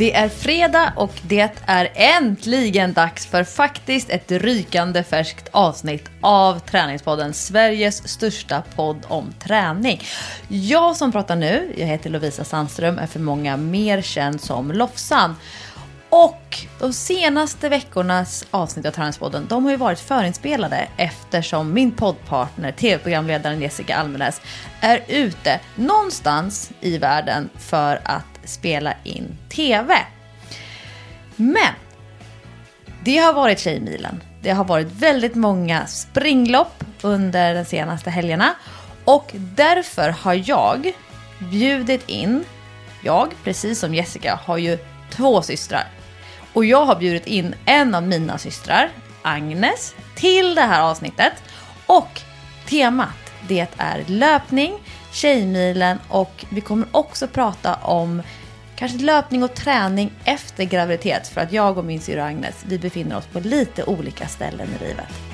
[0.00, 6.58] Det är fredag och det är äntligen dags för faktiskt ett rykande färskt avsnitt av
[6.58, 10.02] Träningspodden, Sveriges största podd om träning.
[10.48, 15.34] Jag som pratar nu, jag heter Lovisa Sandström, är för många mer känd som Lofsan.
[16.10, 22.72] Och de senaste veckornas avsnitt av Träningspodden, de har ju varit förinspelade eftersom min poddpartner,
[22.72, 24.40] tv-programledaren Jessica Almenäs,
[24.80, 29.94] är ute någonstans i världen för att spela in TV.
[31.36, 31.74] Men
[33.04, 34.22] det har varit Tjejmilen.
[34.42, 38.54] Det har varit väldigt många springlopp under de senaste helgerna
[39.04, 40.92] och därför har jag
[41.38, 42.44] bjudit in,
[43.02, 44.78] jag precis som Jessica har ju
[45.10, 45.84] två systrar
[46.52, 48.88] och jag har bjudit in en av mina systrar,
[49.22, 51.32] Agnes, till det här avsnittet
[51.86, 52.20] och
[52.68, 54.78] temat det är löpning,
[55.12, 58.22] Tjejmilen och vi kommer också prata om
[58.76, 63.16] kanske löpning och träning efter graviditet för att jag och min syrra Agnes, vi befinner
[63.16, 65.29] oss på lite olika ställen i livet.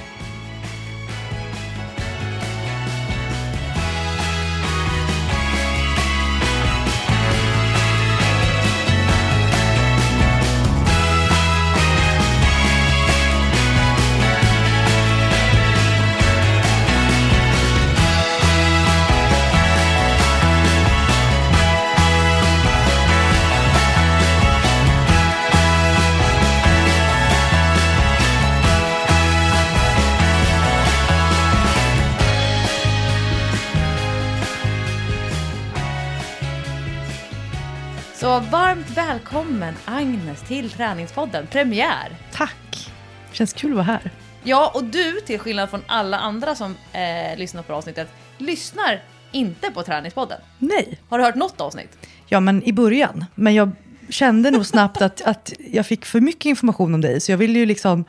[39.17, 42.17] Välkommen Agnes till Träningspodden, premiär.
[42.33, 42.91] Tack!
[43.33, 44.11] Känns kul att vara här.
[44.45, 48.09] Ja, och du, till skillnad från alla andra som eh, lyssnar på avsnittet,
[48.39, 49.03] lyssnar
[49.33, 50.41] inte på Träningspodden.
[50.59, 50.99] Nej.
[51.09, 51.99] Har du hört något avsnitt?
[52.27, 53.25] Ja, men i början.
[53.35, 53.71] Men jag
[54.09, 57.59] kände nog snabbt att, att jag fick för mycket information om dig, så jag ville
[57.59, 58.05] ju liksom...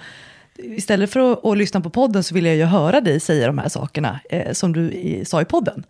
[0.56, 3.58] Istället för att, att lyssna på podden så ville jag ju höra dig säga de
[3.58, 5.84] här sakerna eh, som du i, sa i podden.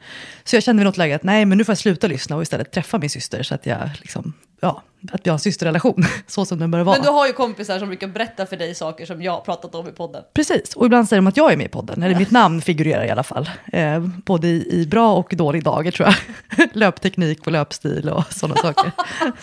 [0.43, 2.41] Så jag kände vid något läge att nej, men nu får jag sluta lyssna och
[2.41, 6.45] istället träffa min syster så att jag liksom, ja, att vi har en systerrelation, så
[6.45, 6.95] som den bör vara.
[6.95, 9.75] Men du har ju kompisar som brukar berätta för dig saker som jag har pratat
[9.75, 10.23] om i podden.
[10.33, 13.05] Precis, och ibland säger de att jag är med i podden, eller mitt namn figurerar
[13.05, 13.49] i alla fall.
[13.73, 16.69] Eh, både i, i bra och dålig dagar tror jag.
[16.73, 18.91] Löpteknik och löpstil och sådana saker.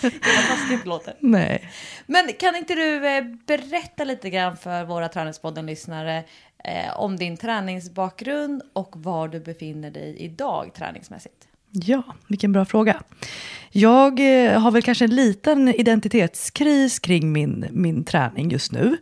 [0.03, 0.13] Vad
[0.49, 1.15] taskigt låter.
[1.21, 1.71] Nej.
[2.07, 6.25] Men kan inte du eh, berätta lite grann för våra Träningspodden-lyssnare
[6.65, 11.49] eh, om din träningsbakgrund och var du befinner dig idag träningsmässigt?
[11.77, 13.03] Ja, vilken bra fråga.
[13.71, 18.97] Jag eh, har väl kanske en liten identitetskris kring min, min träning just nu.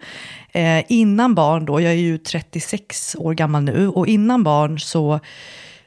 [0.52, 5.20] Eh, innan barn då, jag är ju 36 år gammal nu, och innan barn så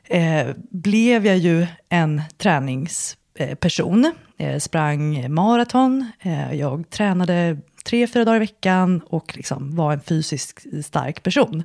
[0.04, 4.12] eh, blev jag ju en träningsperson.
[4.38, 10.02] Eh, sprang maraton, eh, jag tränade tre, fyra dagar i veckan och liksom var en
[10.02, 11.64] fysiskt stark person.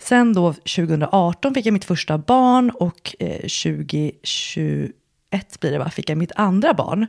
[0.00, 4.92] Sen då 2018 fick jag mitt första barn och eh, 2021
[5.60, 7.06] blir det va, fick jag mitt andra barn.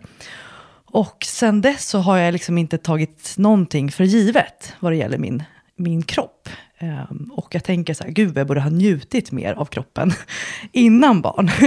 [0.86, 5.18] Och sen dess så har jag liksom inte tagit någonting för givet vad det gäller
[5.18, 5.44] min,
[5.76, 6.50] min kropp.
[6.82, 10.14] Um, och jag tänker så här, gud jag borde ha njutit mer av kroppen
[10.72, 11.50] innan barn.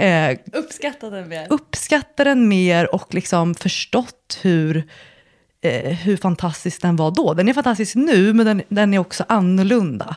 [0.00, 1.46] uh, Uppskatta den mer.
[1.50, 4.88] Uppskatta den mer och liksom förstått hur
[5.60, 7.34] eh, hur fantastisk den var då.
[7.34, 10.16] Den är fantastisk nu, men den, den är också annorlunda.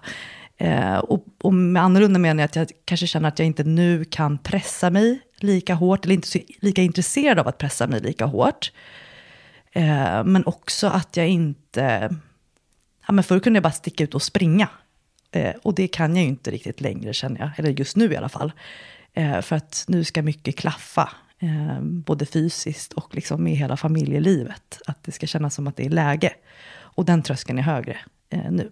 [0.58, 4.06] Eh, och, och med annorlunda menar jag att jag kanske känner att jag inte nu
[4.06, 8.26] kan pressa mig lika hårt, eller inte så, lika intresserad av att pressa mig lika
[8.26, 8.72] hårt.
[9.72, 12.16] Eh, men också att jag inte...
[13.08, 14.68] Ja, men förr kunde jag bara sticka ut och springa.
[15.32, 18.18] Eh, och det kan jag ju inte riktigt längre känner jag, eller just nu i
[18.18, 18.52] alla fall.
[19.14, 21.10] Eh, för att nu ska mycket klaffa.
[21.44, 24.82] Eh, både fysiskt och liksom med hela familjelivet.
[24.88, 26.34] Att det ska kännas som att det är läge.
[26.74, 27.98] Och den tröskeln är högre
[28.30, 28.72] eh, nu.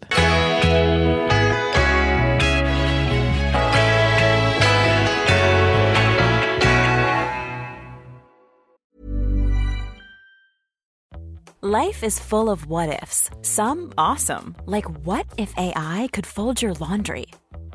[11.61, 13.29] Life is full of what ifs.
[13.41, 17.25] Some awesome, like what if AI could fold your laundry?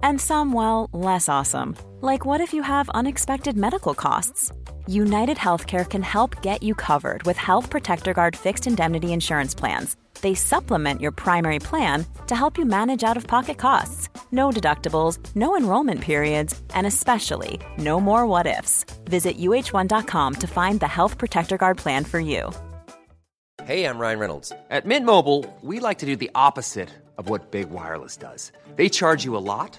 [0.02, 4.52] And some, well, less awesome, like what if you have unexpected medical costs?
[4.86, 9.96] United Healthcare can help get you covered with Health Protector Guard fixed indemnity insurance plans.
[10.20, 14.08] They supplement your primary plan to help you manage out of pocket costs.
[14.30, 18.84] No deductibles, no enrollment periods, and especially no more what ifs.
[19.04, 22.50] Visit uh1.com to find the Health Protector Guard plan for you.
[23.64, 24.52] Hey, I'm Ryan Reynolds.
[24.68, 28.52] At Mint Mobile, we like to do the opposite of what Big Wireless does.
[28.76, 29.78] They charge you a lot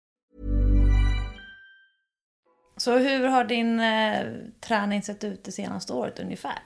[2.81, 4.25] Så hur har din eh,
[4.67, 6.59] träning sett ut det senaste året ungefär?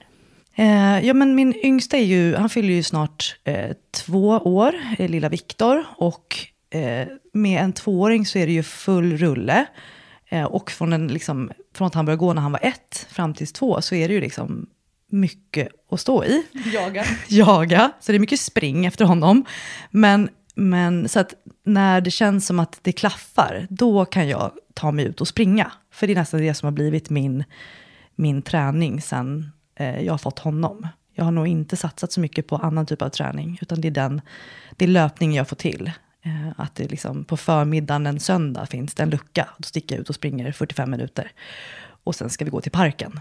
[0.54, 5.10] Eh, ja, men min yngsta är ju, han fyller ju snart eh, två år, eh,
[5.10, 5.84] lilla Viktor.
[5.96, 6.36] Och
[6.70, 9.66] eh, med en tvååring så är det ju full rulle.
[10.28, 13.34] Eh, och från, en, liksom, från att han började gå när han var ett fram
[13.34, 14.66] till två så är det ju liksom
[15.10, 16.42] mycket att stå i.
[16.74, 17.04] Jaga.
[17.28, 19.44] Jaga, så det är mycket spring efter honom.
[19.90, 24.90] Men, men så att när det känns som att det klaffar, då kan jag ta
[24.90, 25.72] mig ut och springa.
[25.90, 27.44] För det är nästan det som har blivit min,
[28.14, 30.88] min träning sen eh, jag har fått honom.
[31.14, 33.92] Jag har nog inte satsat så mycket på annan typ av träning, utan det är
[33.92, 34.20] den
[34.76, 35.90] det är löpningen jag får till.
[36.22, 40.00] Eh, att det liksom på förmiddagen en söndag finns det en lucka, då sticker jag
[40.00, 41.30] ut och springer 45 minuter.
[42.04, 43.20] Och sen ska vi gå till parken.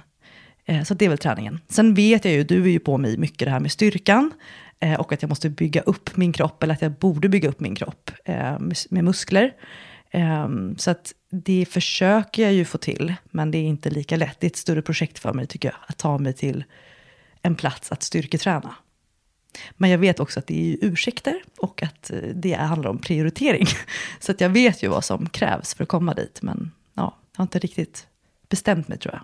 [0.65, 1.59] Eh, så det är väl träningen.
[1.67, 4.31] Sen vet jag ju, du är ju på mig mycket det här med styrkan.
[4.79, 7.59] Eh, och att jag måste bygga upp min kropp, eller att jag borde bygga upp
[7.59, 9.53] min kropp eh, med, muskler.
[10.11, 14.39] Eh, så att det försöker jag ju få till, men det är inte lika lätt.
[14.39, 16.63] Det är ett större projekt för mig, tycker jag, att ta mig till
[17.41, 18.75] en plats att styrketräna.
[19.77, 23.65] Men jag vet också att det är ursäkter och att eh, det handlar om prioritering.
[24.19, 26.41] Så att jag vet ju vad som krävs för att komma dit.
[26.41, 28.07] Men ja, jag har inte riktigt
[28.49, 29.23] bestämt mig tror jag.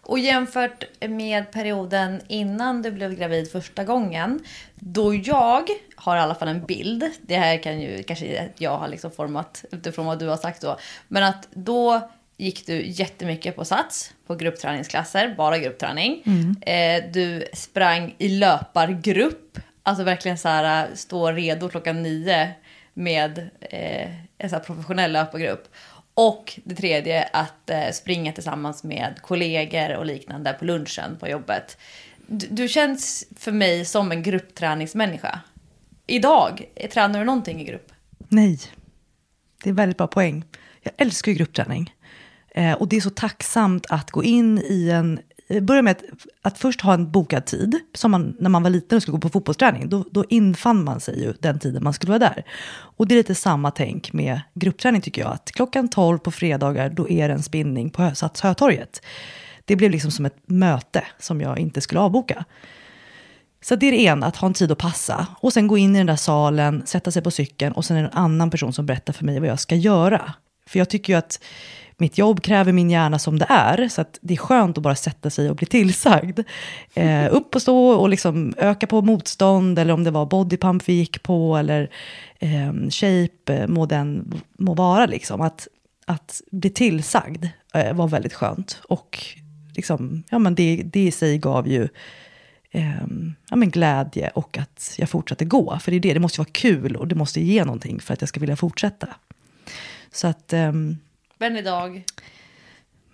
[0.00, 4.40] Och jämfört med perioden innan du blev gravid första gången,
[4.74, 8.88] då jag har i alla fall en bild, det här kan ju kanske jag har
[8.88, 10.78] liksom format utifrån vad du har sagt då,
[11.08, 16.22] men att då gick du jättemycket på sats, på gruppträningsklasser, bara gruppträning.
[16.60, 22.50] Eh, du sprang i löpargrupp, alltså verkligen så här stå redo klockan nio
[22.94, 25.68] med eh, en så professionell löpargrupp.
[26.14, 31.78] Och det tredje, att eh, springa tillsammans med kollegor och liknande på lunchen på jobbet.
[32.26, 35.40] Du, du känns för mig som en gruppträningsmänniska.
[36.06, 37.92] Idag, eh, tränar du någonting i grupp?
[38.28, 38.58] Nej,
[39.64, 40.44] det är väldigt bra poäng.
[40.82, 41.94] Jag älskar ju gruppträning.
[42.54, 45.20] Eh, och det är så tacksamt att gå in i en...
[45.48, 46.02] Eh, börja med att,
[46.42, 47.80] att först ha en bokad tid.
[47.94, 49.88] Som man, när man var liten och skulle gå på fotbollsträning.
[49.88, 52.44] Då, då infann man sig ju den tiden man skulle vara där.
[52.74, 55.32] Och det är lite samma tänk med gruppträning tycker jag.
[55.32, 59.02] Att klockan 12 på fredagar, då är det en spinning på Hö- Sats Hötorget.
[59.64, 62.44] Det blev liksom som ett möte som jag inte skulle avboka.
[63.64, 65.26] Så det är det ena, att ha en tid att passa.
[65.40, 68.02] Och sen gå in i den där salen, sätta sig på cykeln och sen är
[68.02, 70.34] det en annan person som berättar för mig vad jag ska göra.
[70.66, 71.40] För jag tycker ju att
[71.96, 74.94] mitt jobb kräver min hjärna som det är, så att det är skönt att bara
[74.94, 76.40] sätta sig och bli tillsagd.
[76.94, 80.92] Eh, upp och stå och liksom öka på motstånd, eller om det var bodypump vi
[80.92, 81.90] gick på, eller
[82.38, 85.06] ehm, eh, shape, må den må vara.
[85.06, 85.40] Liksom.
[85.40, 85.68] Att,
[86.06, 88.80] att bli tillsagd eh, var väldigt skönt.
[88.88, 89.18] Och
[89.76, 91.88] liksom, ja, men det, det i sig gav ju
[92.70, 93.06] eh,
[93.50, 95.78] ja, men glädje och att jag fortsatte gå.
[95.78, 98.22] För det är det, det måste vara kul och det måste ge någonting för att
[98.22, 99.08] jag ska vilja fortsätta.
[100.12, 100.96] Så att, ehm,
[101.38, 102.04] men idag?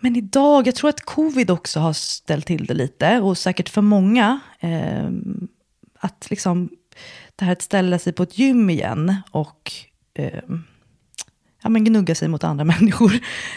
[0.00, 3.82] men idag, jag tror att covid också har ställt till det lite och säkert för
[3.82, 4.40] många.
[4.60, 5.10] Eh,
[5.98, 6.68] att liksom
[7.36, 9.72] det här att ställa sig på ett gym igen och
[10.14, 10.42] eh,
[11.62, 13.12] ja, men gnugga sig mot andra människor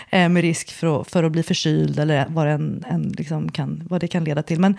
[0.10, 3.84] eh, med risk för att, för att bli förkyld eller vad, en, en liksom kan,
[3.90, 4.60] vad det kan leda till.
[4.60, 4.78] Men,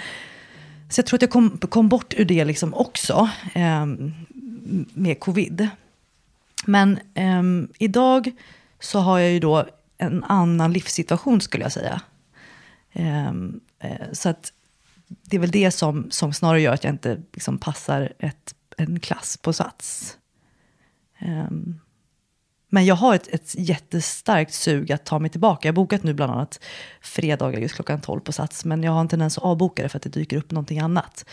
[0.90, 3.86] så jag tror att jag kom, kom bort ur det liksom också eh,
[4.94, 5.68] med covid.
[6.66, 7.42] Men eh,
[7.78, 8.30] idag
[8.80, 9.66] så har jag ju då
[9.98, 12.00] en annan livssituation skulle jag säga.
[12.92, 14.52] Ehm, eh, så att
[15.06, 19.00] det är väl det som, som snarare gör att jag inte liksom passar ett, en
[19.00, 20.16] klass på Sats.
[21.18, 21.80] Ehm,
[22.68, 25.68] men jag har ett, ett jättestarkt sug att ta mig tillbaka.
[25.68, 26.60] Jag har bokat nu bland annat
[27.00, 28.64] fredagar just klockan 12 på Sats.
[28.64, 31.24] Men jag har en tendens att avboka det för att det dyker upp någonting annat.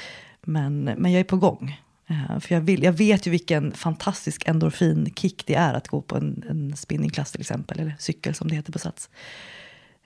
[0.42, 1.82] Men, men jag är på gång.
[2.12, 6.16] Eh, för jag, vill, jag vet ju vilken fantastisk endorfinkick det är att gå på
[6.16, 7.80] en, en spinningklass till exempel.
[7.80, 9.10] Eller cykel som det heter på Sats.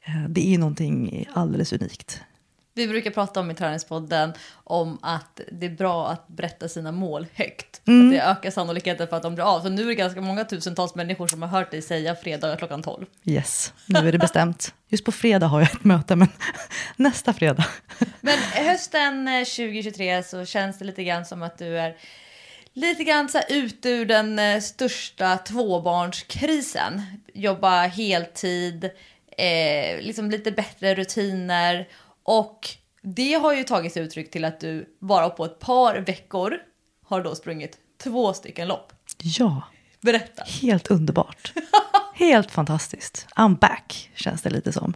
[0.04, 2.22] Eh, det är någonting alldeles unikt.
[2.78, 7.28] Vi brukar prata om i Träningspodden om att det är bra att berätta sina mål
[7.34, 7.82] högt.
[7.88, 8.08] Mm.
[8.08, 9.62] Att det ökar sannolikheten för att de blir av.
[9.62, 12.84] Så nu är det ganska många tusentals människor som har hört dig säga fredag klockan
[12.84, 13.06] 12.
[13.24, 14.74] Yes, nu är det bestämt.
[14.90, 16.28] Just på fredag har jag ett möte, men
[16.96, 17.66] nästa fredag.
[18.22, 21.96] Men hösten eh, 2023 så känns det lite grann som att du är
[22.74, 27.02] lite grann så ut ur den eh, största tvåbarnskrisen.
[27.34, 28.90] Jobba heltid,
[29.38, 31.88] eh, liksom lite bättre rutiner
[32.26, 32.70] och
[33.02, 36.58] det har ju tagit sig uttryck till att du bara på ett par veckor
[37.06, 38.94] har då sprungit två stycken lopp.
[39.22, 39.62] Ja,
[40.02, 40.44] Berätta.
[40.62, 41.54] helt underbart.
[42.16, 43.28] helt fantastiskt.
[43.36, 44.94] I'm back, känns det lite som.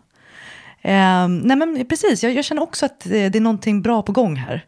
[0.81, 4.11] Eh, nej men precis, jag, jag känner också att eh, det är någonting bra på
[4.11, 4.65] gång här.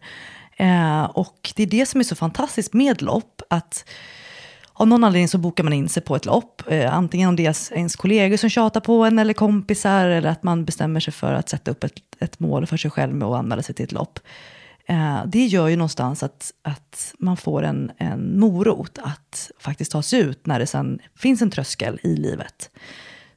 [0.58, 3.90] Eh, och det är det som är så fantastiskt med lopp, att
[4.82, 6.62] av någon anledning så bokar man in sig på ett lopp.
[6.68, 10.44] Eh, antingen om det är ens kollegor som tjatar på en eller kompisar eller att
[10.44, 13.40] man bestämmer sig för att sätta upp ett, ett mål för sig själv med att
[13.40, 14.20] anmäla sig till ett lopp.
[14.86, 20.02] Eh, det gör ju någonstans att, att man får en, en morot att faktiskt ta
[20.02, 22.70] sig ut när det sen finns en tröskel i livet.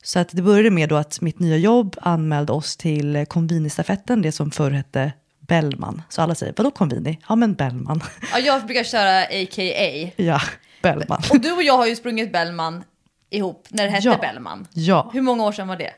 [0.02, 4.32] Så att det började med då att mitt nya jobb anmälde oss till Convini-stafetten, det
[4.32, 6.02] som förr hette Bellman.
[6.08, 7.18] Så alla säger, vadå Convini?
[7.28, 8.00] Ja men Bellman.
[8.32, 10.10] Ja, jag brukar köra a.k.a.
[10.16, 10.40] ja,
[10.84, 11.22] Bellman.
[11.30, 12.84] Och du och jag har ju sprungit Bellman
[13.30, 14.18] ihop när det hette Ja.
[14.20, 14.66] Bellman.
[14.72, 15.90] Ja, Hur många år sedan var det?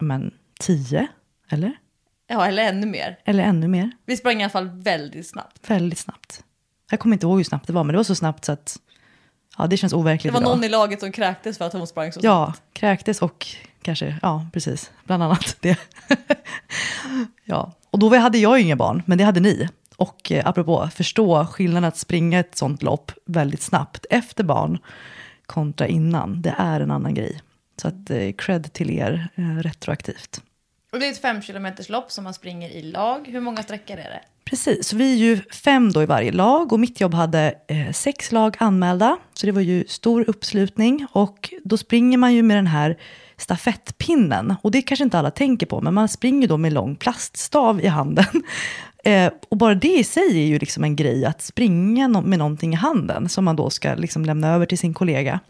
[0.00, 1.06] men tio,
[1.50, 1.72] eller?
[2.26, 3.18] Ja, eller ännu mer.
[3.24, 3.90] Eller ännu mer.
[4.06, 5.70] Vi sprang i alla fall väldigt snabbt.
[5.70, 6.44] Väldigt snabbt.
[6.90, 8.78] Jag kommer inte ihåg hur snabbt det var, men det var så snabbt så att
[9.58, 10.50] ja, det känns Det overkligt var idag.
[10.56, 13.46] någon i laget som kräktes för att hon sprang så Ja, kräktes och
[13.82, 15.78] kanske, ja precis, bland annat det.
[17.44, 19.68] ja, och då hade jag ju inga barn, men det hade ni.
[19.98, 24.78] Och eh, apropå förstå skillnaden att springa ett sånt lopp väldigt snabbt efter barn
[25.46, 27.40] kontra innan, det är en annan grej.
[27.82, 30.42] Så att eh, cred till er eh, retroaktivt.
[30.92, 33.28] Och det är ett fem kilometers lopp som man springer i lag.
[33.28, 34.20] Hur många sträckor är det?
[34.44, 38.32] Precis, vi är ju fem då i varje lag och mitt jobb hade eh, sex
[38.32, 39.16] lag anmälda.
[39.34, 42.98] Så det var ju stor uppslutning och då springer man ju med den här
[43.36, 44.54] stafettpinnen.
[44.62, 47.86] Och det kanske inte alla tänker på, men man springer då med lång plaststav i
[47.86, 48.42] handen.
[49.04, 52.38] Eh, och bara det i sig är ju liksom en grej, att springa no- med
[52.38, 55.40] någonting i handen som man då ska liksom lämna över till sin kollega.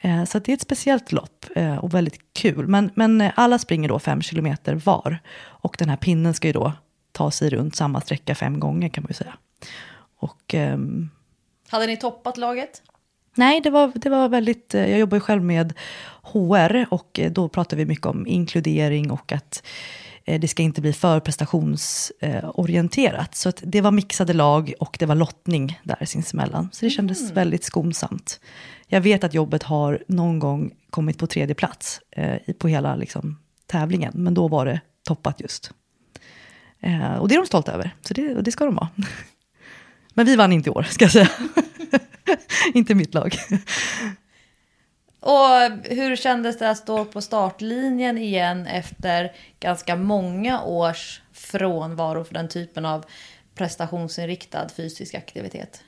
[0.00, 2.66] Eh, Så det är ett speciellt lopp eh, och väldigt kul.
[2.68, 5.18] Men, men eh, alla springer då fem kilometer var.
[5.44, 6.72] Och den här pinnen ska ju då
[7.12, 9.34] ta sig runt samma sträcka fem gånger kan man ju säga.
[10.18, 11.10] Och ehm,
[11.68, 12.82] Hade ni toppat laget?
[13.34, 15.72] nej, det var, det var väldigt, eh, jag jobbar ju själv med
[16.22, 19.62] HR och eh, då pratar vi mycket om inkludering och att
[20.24, 23.34] det ska inte bli för prestationsorienterat.
[23.34, 26.68] Så det var mixade lag och det var lottning där sinsemellan.
[26.72, 28.40] Så det kändes väldigt skonsamt.
[28.86, 33.38] Jag vet att jobbet har någon gång kommit på tredje plats eh, på hela liksom,
[33.66, 35.72] tävlingen, men då var det toppat just.
[36.80, 38.88] Eh, och det är de stolta över, så det, och det ska de vara.
[40.14, 41.28] Men vi vann inte i år, ska jag säga.
[42.74, 43.36] inte mitt lag.
[45.22, 45.48] Och
[45.84, 52.48] hur kändes det att stå på startlinjen igen efter ganska många års frånvaro för den
[52.48, 53.04] typen av
[53.54, 55.84] prestationsinriktad fysisk aktivitet?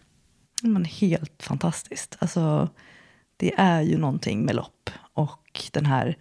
[0.63, 2.17] Men helt fantastiskt.
[2.19, 2.69] Alltså,
[3.37, 4.91] det är ju någonting med lopp.
[5.15, 6.17] Och den här...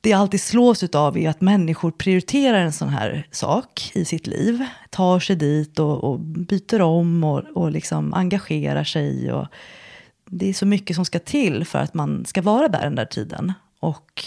[0.00, 4.26] Det jag alltid slås av är att människor prioriterar en sån här sak i sitt
[4.26, 4.64] liv.
[4.90, 9.32] Tar sig dit och, och byter om och, och liksom engagerar sig.
[9.32, 9.46] Och
[10.30, 13.04] det är så mycket som ska till för att man ska vara där den där
[13.04, 13.52] tiden.
[13.80, 14.24] Och,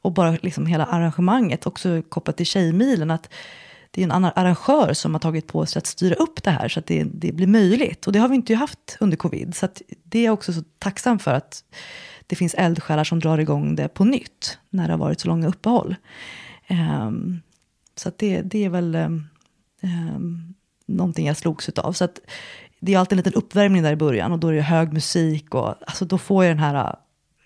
[0.00, 3.28] och bara liksom hela arrangemanget, också kopplat till Tjejmilen, att
[3.90, 6.68] det är en annan arrangör som har tagit på sig att styra upp det här
[6.68, 8.06] så att det, det blir möjligt.
[8.06, 9.54] Och det har vi inte haft under covid.
[9.54, 11.64] Så att det är jag också så tacksam för att
[12.26, 15.48] det finns eldsjälar som drar igång det på nytt när det har varit så långa
[15.48, 15.96] uppehåll.
[16.70, 17.40] Um,
[17.96, 19.26] så att det, det är väl um,
[19.82, 20.54] um,
[20.86, 21.92] någonting jag slogs av.
[21.92, 22.20] Så att
[22.84, 25.54] det är alltid en liten uppvärmning där i början och då är det hög musik
[25.54, 26.94] och alltså då får jag den här uh,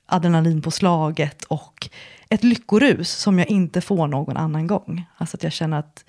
[0.06, 1.88] adrenalinpåslaget och
[2.28, 5.04] ett lyckorus som jag inte får någon annan gång.
[5.16, 6.04] Alltså att jag känner att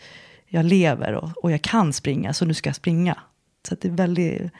[0.45, 3.17] jag lever och, och jag kan springa, så nu ska jag springa.
[3.67, 4.51] Så det är väldigt,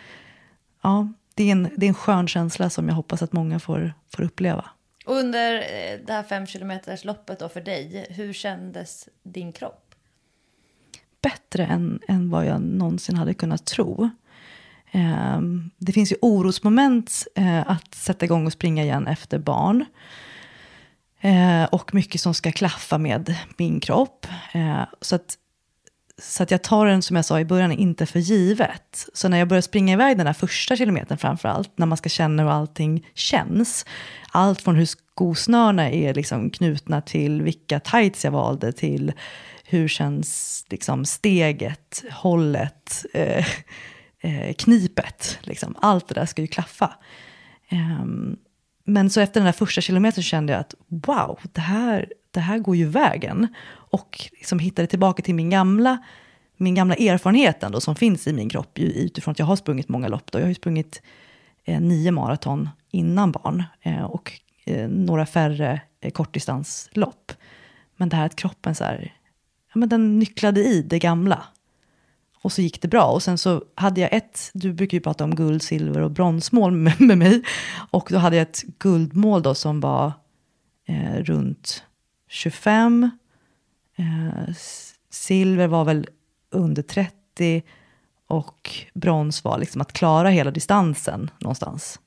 [0.82, 3.94] ja, det är, en, det är en skön känsla som jag hoppas att många får,
[4.10, 4.66] får uppleva.
[5.06, 9.96] Och under eh, det här fem kilometers loppet då för dig, hur kändes din kropp?
[11.22, 14.10] Bättre än, än vad jag någonsin hade kunnat tro.
[14.98, 19.86] Ehm, det finns ju orosmoment eh, att sätta igång och springa igen efter barn.
[21.22, 24.28] Eh, och mycket som ska klaffa med min kropp.
[24.54, 25.38] Eh, så, att,
[26.22, 29.08] så att jag tar den, som jag sa i början, inte för givet.
[29.14, 32.10] Så när jag börjar springa iväg den där första kilometern framför allt, när man ska
[32.10, 33.86] känna hur allting känns.
[34.32, 39.14] Allt från hur skosnörena är liksom knutna till vilka tights jag valde, till
[39.64, 43.46] hur känns liksom steget, hållet, eh,
[44.22, 45.40] eh, knipet.
[45.42, 45.76] Liksom.
[45.82, 46.94] Allt det där ska ju klaffa.
[47.72, 48.38] Um,
[48.90, 52.60] men så efter den där första kilometern kände jag att wow, det här, det här
[52.60, 53.48] går ju vägen.
[53.70, 55.98] Och liksom hittade tillbaka till min gamla,
[56.58, 59.90] min gamla erfarenhet ändå, som finns i min kropp ju utifrån att jag har sprungit
[59.90, 60.32] många lopp.
[60.32, 60.40] Då.
[60.40, 61.02] Jag har ju sprungit
[61.66, 64.32] eh, nio maraton innan barn eh, och
[64.66, 67.32] eh, några färre eh, kortdistanslopp.
[67.96, 69.14] Men det här att kroppen så här,
[69.74, 71.44] ja, men den nycklade i det gamla.
[72.48, 73.06] Och så gick det bra.
[73.06, 76.72] Och sen så hade jag ett, du brukar ju prata om guld, silver och bronsmål
[76.78, 77.44] med, med mig.
[77.92, 80.12] Och då hade jag ett guldmål då som var
[80.86, 81.84] eh, runt
[82.28, 83.10] 25.
[83.96, 84.54] Eh,
[85.10, 86.08] silver var väl
[86.52, 87.64] under 30.
[88.28, 92.00] Och brons var liksom att klara hela distansen någonstans.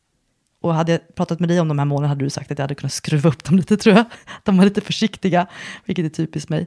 [0.60, 2.64] Och hade jag pratat med dig om de här målen hade du sagt att jag
[2.64, 4.04] hade kunnat skruva upp dem lite tror jag.
[4.44, 5.46] De var lite försiktiga,
[5.84, 6.66] vilket är typiskt mig.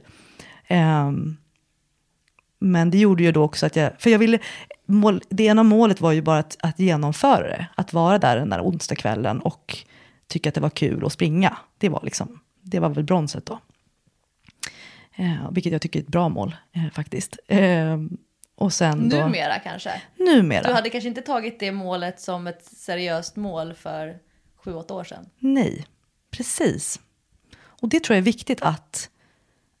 [0.70, 1.36] Um,
[2.64, 4.38] men det gjorde ju då också att jag, för jag ville,
[4.86, 7.66] mål, det ena målet var ju bara att, att genomföra det.
[7.74, 9.76] Att vara där den där onsdagskvällen och
[10.26, 11.56] tycka att det var kul att springa.
[11.78, 13.58] Det var, liksom, det var väl bronset då.
[15.16, 17.38] Eh, vilket jag tycker är ett bra mål eh, faktiskt.
[17.46, 17.98] Eh,
[18.54, 20.02] och sen då, Numera kanske?
[20.16, 20.62] numera.
[20.62, 24.18] Du hade kanske inte tagit det målet som ett seriöst mål för
[24.56, 25.26] sju, åtta år sedan?
[25.38, 25.86] Nej,
[26.30, 27.00] precis.
[27.62, 29.10] Och det tror jag är viktigt att,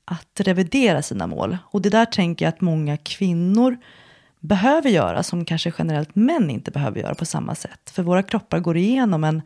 [0.04, 1.58] att revidera sina mål.
[1.64, 3.76] Och det där tänker jag att många kvinnor
[4.40, 7.90] behöver göra som kanske generellt män inte behöver göra på samma sätt.
[7.90, 9.42] För våra kroppar går igenom en,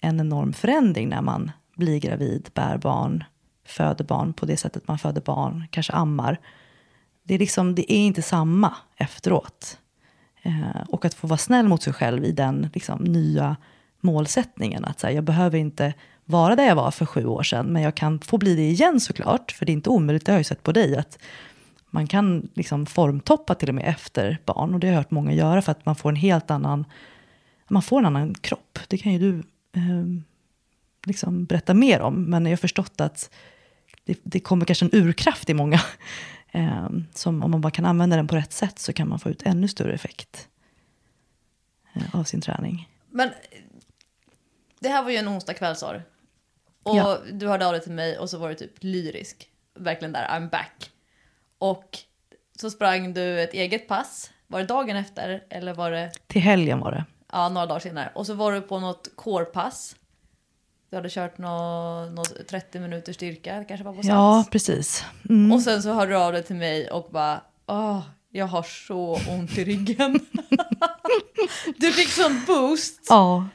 [0.00, 3.24] en enorm förändring när man blir gravid, bär barn,
[3.64, 6.40] föder barn på det sättet man föder barn, kanske ammar.
[7.22, 9.78] Det är, liksom, det är inte samma efteråt.
[10.42, 13.56] Eh, och att få vara snäll mot sig själv i den liksom, nya
[14.00, 14.84] målsättningen.
[14.84, 15.94] Att här, jag behöver inte
[16.30, 19.00] vara där jag var för sju år sedan, men jag kan få bli det igen
[19.00, 19.52] såklart.
[19.52, 21.18] För det är inte omöjligt, det har jag ju sett på dig, att
[21.90, 24.74] man kan liksom formtoppa till och med efter barn.
[24.74, 26.84] Och det har jag hört många göra för att man får en helt annan,
[27.68, 28.78] man får en annan kropp.
[28.88, 29.38] Det kan ju du
[29.80, 30.06] eh,
[31.06, 32.22] liksom berätta mer om.
[32.22, 33.30] Men jag har förstått att
[34.04, 35.80] det, det kommer kanske en urkraft i många.
[36.52, 39.30] Eh, som om man bara kan använda den på rätt sätt så kan man få
[39.30, 40.48] ut ännu större effekt
[41.92, 42.88] eh, av sin träning.
[43.10, 43.30] Men
[44.80, 46.02] det här var ju en onsdag kväll sa du.
[46.82, 47.18] Och Ja.
[47.32, 49.48] du hörde av dig till mig och så var du typ lyrisk.
[49.78, 50.90] Verkligen där, I'm back.
[51.58, 51.98] Och
[52.60, 54.30] så sprang du ett eget pass.
[54.46, 57.04] Var det dagen efter eller var det Till helgen var det.
[57.32, 58.12] ja, några dagar senare?
[58.14, 59.96] Och så var du på något core-pass.
[60.90, 65.04] Du hade kört något, något 30 minuters styrka, kanske var på Ja, precis.
[65.28, 65.52] Mm.
[65.52, 68.00] Och sen så hörde du av dig till mig och bara åh,
[68.30, 70.20] jag har så ont i ryggen.
[71.76, 73.06] du fick sån boost.
[73.08, 73.46] Ja,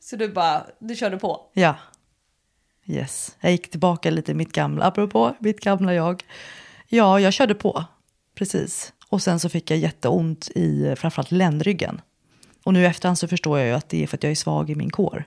[0.00, 1.50] Så du bara, du körde på.
[1.52, 1.74] ja.
[2.92, 3.36] Yes.
[3.40, 6.24] Jag gick tillbaka lite i mitt gamla, apropå mitt gamla jag.
[6.88, 7.84] Ja, jag körde på.
[8.34, 8.92] Precis.
[9.08, 12.00] Och sen så fick jag jätteont i framförallt ländryggen.
[12.64, 14.36] Och nu i efterhand så förstår jag ju att det är för att jag är
[14.36, 15.24] svag i min kår.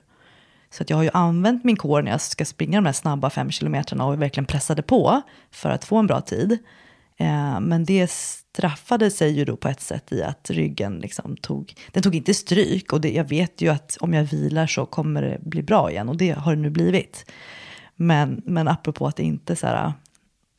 [0.69, 3.30] Så att jag har ju använt min kår när jag ska springa de här snabba
[3.30, 6.58] fem kilometrarna och verkligen pressade på för att få en bra tid.
[7.17, 11.73] Eh, men det straffade sig ju då på ett sätt i att ryggen liksom tog,
[11.91, 15.21] den tog inte stryk och det, jag vet ju att om jag vilar så kommer
[15.21, 17.32] det bli bra igen och det har det nu blivit.
[17.95, 19.93] Men, men apropå att inte så här,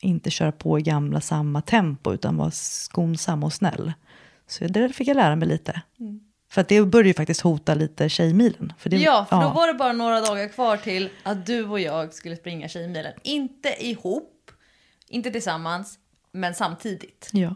[0.01, 3.93] inte köra på i gamla samma tempo utan vara skonsam och snäll.
[4.47, 5.81] Så det fick jag lära mig lite.
[6.51, 8.73] För att det började ju faktiskt hota lite Tjejmilen.
[8.77, 11.79] För det, Ja, för då var det bara några dagar kvar till att du och
[11.79, 13.13] jag skulle springa Tjejmilen.
[13.23, 14.51] Inte ihop,
[15.07, 15.99] inte tillsammans,
[16.39, 17.29] men samtidigt.
[17.33, 17.55] Ja.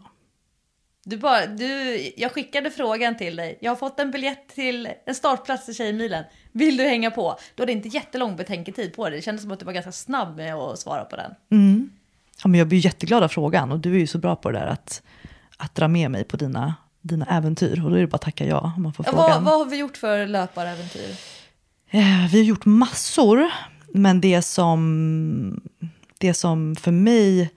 [1.04, 3.58] Du bara, du, jag skickade frågan till dig.
[3.60, 6.24] Jag har fått en biljett till en startplats i Tjejmilen.
[6.52, 7.36] Vill du hänga på?
[7.54, 9.16] Du hade inte jättelång betänketid på det.
[9.16, 11.34] Det kändes som att du var ganska snabb med att svara på den.
[12.42, 14.58] ja, men jag blir jätteglad av frågan och du är ju så bra på det
[14.58, 15.02] där att,
[15.56, 17.84] att dra med mig på dina, dina äventyr.
[17.84, 19.28] Och då är det bara att tacka ja om man får Ja, frågan.
[19.30, 21.10] vad, vad har vi gjort för löparäventyr?
[21.90, 23.50] Eh, Vi har gjort massor,
[23.94, 25.62] men det som,
[26.18, 27.50] det som för mig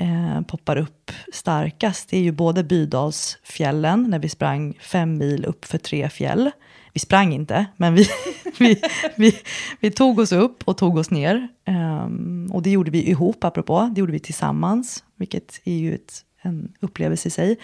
[0.00, 5.64] eh, poppar upp starkast det är ju både Bydalsfjällen, när vi sprang fem mil upp
[5.64, 6.50] för tre fjäll.
[6.92, 8.06] Vi sprang inte, men vi,
[8.58, 8.80] vi,
[9.16, 9.38] vi,
[9.80, 11.48] vi tog oss upp och tog oss ner.
[11.64, 13.90] Ehm, och det gjorde vi ihop, apropå.
[13.94, 17.56] Det gjorde vi tillsammans, vilket är ju ett, en upplevelse i sig.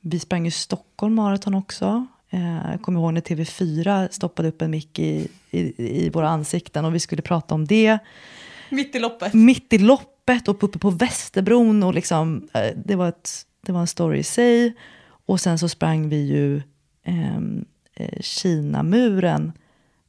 [0.00, 2.06] Vi sprang ju Stockholm Marathon också.
[2.30, 5.60] Eh, Jag kommer ihåg när TV4 stoppade upp en mick i, i,
[6.06, 7.98] i våra ansikten och vi skulle prata om det.
[8.70, 9.34] Mitt i loppet.
[9.34, 13.30] Mitt i loppet och uppe på Västerbron och liksom, eh, det, var ett,
[13.66, 14.74] det var en story i sig.
[15.26, 16.62] Och sen så sprang vi ju
[17.04, 17.64] ehm,
[17.94, 19.52] eh, Kinamuren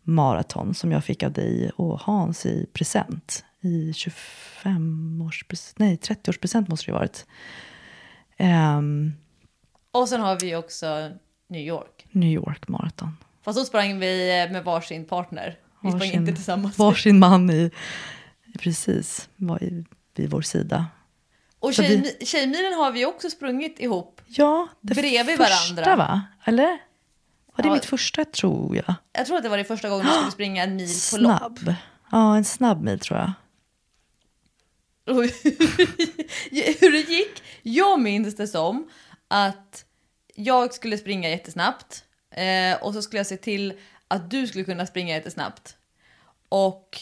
[0.04, 3.44] maraton som jag fick av dig och Hans i present.
[3.62, 5.46] I 25 års,
[5.78, 7.26] nej 30 års present måste det ha varit.
[8.38, 9.14] Ehm,
[9.92, 11.10] Och sen har vi också
[11.50, 12.06] New York.
[12.12, 13.18] New York maraton.
[13.44, 15.58] Fast då sprang vi med varsin partner.
[15.82, 16.78] Vi sprang Varsin- inte tillsammans.
[16.78, 17.72] Varsin man i,
[18.60, 20.88] precis, var i, vid vår sida.
[21.60, 24.22] Och tjej, Tjejmilen har vi också sprungit ihop.
[24.28, 25.96] Ja, det Bredvid första varandra.
[25.96, 26.22] va?
[26.46, 26.66] Eller?
[27.56, 27.74] Var det Ja.
[27.74, 28.94] mitt första tror jag?
[29.14, 31.38] Jag tror att det var det första gången du skulle springa en mil på lopp.
[31.60, 31.76] Snabb.
[32.12, 33.32] Ja, en snabb mil tror jag.
[36.80, 37.44] Hur det gick?
[37.62, 38.90] Jag minns det som
[39.28, 39.86] att
[40.36, 43.74] jag skulle springa jättesnabbt eh, och så skulle jag se till
[44.08, 45.76] att du skulle kunna springa jättesnabbt.
[46.50, 47.00] Och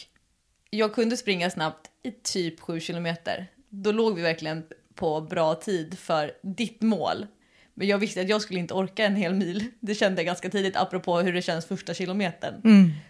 [0.70, 3.46] jag kunde springa snabbt i typ 7 kilometer.
[3.68, 7.26] Då låg vi verkligen på bra tid för ditt mål.
[7.74, 9.64] Men jag visste att jag skulle inte orka en hel mil.
[9.80, 12.60] Det kände jag ganska tidigt apropå hur det känns första kilometern.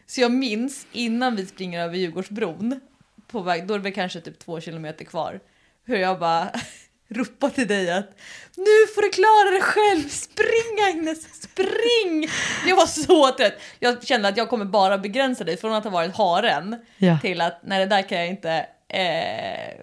[0.06, 2.80] Så jag minns innan vi springer över Djurgårdsbron
[3.26, 5.40] på väg, då är det kanske typ två kilometer kvar,
[5.84, 6.50] hur jag bara
[7.08, 8.10] ropade till dig att
[8.56, 12.28] nu får du klara dig själv, spring Agnes, spring!
[12.66, 13.54] Jag var så trött.
[13.78, 17.18] Jag kände att jag kommer bara begränsa dig från att ha varit haren Ja.
[17.22, 19.76] till att nej det där kan jag inte eh,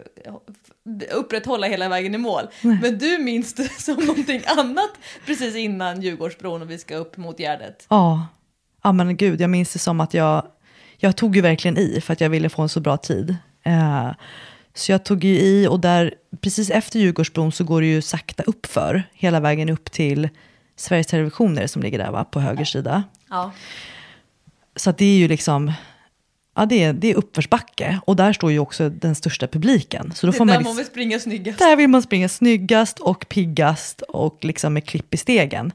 [1.12, 2.43] upprätthålla hela vägen i mål.
[2.62, 4.91] Men du minns det som någonting annat
[5.26, 7.86] precis innan Djurgårdsbron och vi ska upp mot Gärdet.
[7.89, 8.28] Ja.
[8.84, 10.48] ja, men gud, jag minns det som att jag,
[10.98, 13.36] jag tog ju verkligen i för att jag ville få en så bra tid.
[13.63, 14.12] Eh,
[14.74, 18.43] så jag tog ju i och där, precis efter Djurgårdsbron så går det ju sakta
[18.43, 20.30] upp för hela vägen upp till
[20.76, 23.04] Sveriges Televisioner som ligger där va, på höger sida.
[23.30, 23.52] Ja.
[24.76, 25.74] Så det är ju liksom,
[26.58, 30.12] ja det är, det är uppförsbacke och där står ju också den största publiken.
[30.15, 31.60] Så då får man där liksom, man vill springa snyggast.
[31.60, 35.72] där vill man springa snyggast och piggast och liksom med klipp i stegen.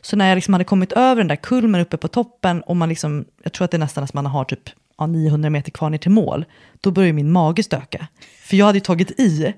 [0.00, 2.88] Så när jag liksom hade kommit över den där kulmen uppe på toppen och man
[2.88, 5.90] liksom, jag tror att det är nästan att man har typ ja, 900 meter kvar
[5.90, 6.44] ner till mål,
[6.80, 8.06] då börjar min mage stöka.
[8.42, 9.52] För jag hade ju tagit i.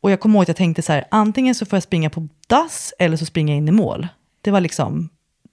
[0.00, 2.28] Och jag kommer ihåg att jag tänkte så här, antingen så får jag springa på
[2.46, 4.08] dass eller så springer jag in i mål.
[4.40, 5.08] Det var liksom,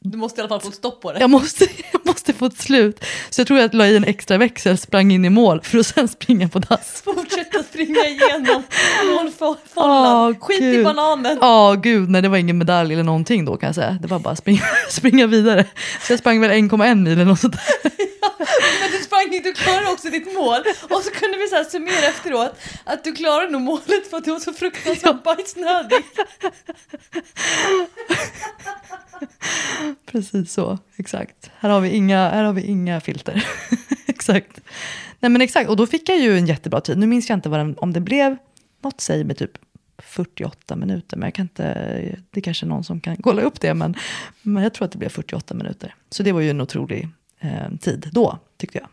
[0.06, 1.20] Du måste i alla fall få stopp på det.
[1.20, 3.04] jag måste, jag måste få ett slut.
[3.30, 5.86] Så jag tror jag la i en extra växel, sprang in i mål för att
[5.88, 7.02] sen springa på dass.
[7.06, 8.63] Fortsätta springa igenom
[9.16, 9.58] målfållan.
[9.76, 10.86] Åh, Skit i Gud.
[10.86, 11.38] bananen.
[11.42, 13.98] Ja, gud, nej det var ingen medalj eller någonting då kan jag säga.
[14.02, 15.66] Det var bara springa, springa vidare.
[16.08, 17.92] Så jag sprang väl 1,1 mil eller något sånt där.
[18.82, 20.60] Men du sprang inte, du klarade också ditt mål.
[20.90, 24.24] Och så kunde vi så här summera efteråt att du klarade nog målet för att
[24.24, 26.04] du var så fruktansvärt bajsnödig.
[30.06, 31.52] Precis så, exakt.
[31.60, 33.48] Här har vi inga, här har vi inga filter.
[34.08, 34.62] exakt.
[35.20, 36.98] Nej men exakt, och då fick jag ju en jättebra tid.
[36.98, 38.38] Nu minns jag inte vad den, om det blev,
[38.84, 39.52] något säger med typ
[39.98, 41.64] 48 minuter, men jag kan inte,
[42.32, 43.96] det är kanske någon som kan kolla upp det, men,
[44.42, 45.96] men jag tror att det blev 48 minuter.
[46.10, 47.10] Så det var ju en otrolig
[47.44, 48.90] eh, tid då, tyckte jag.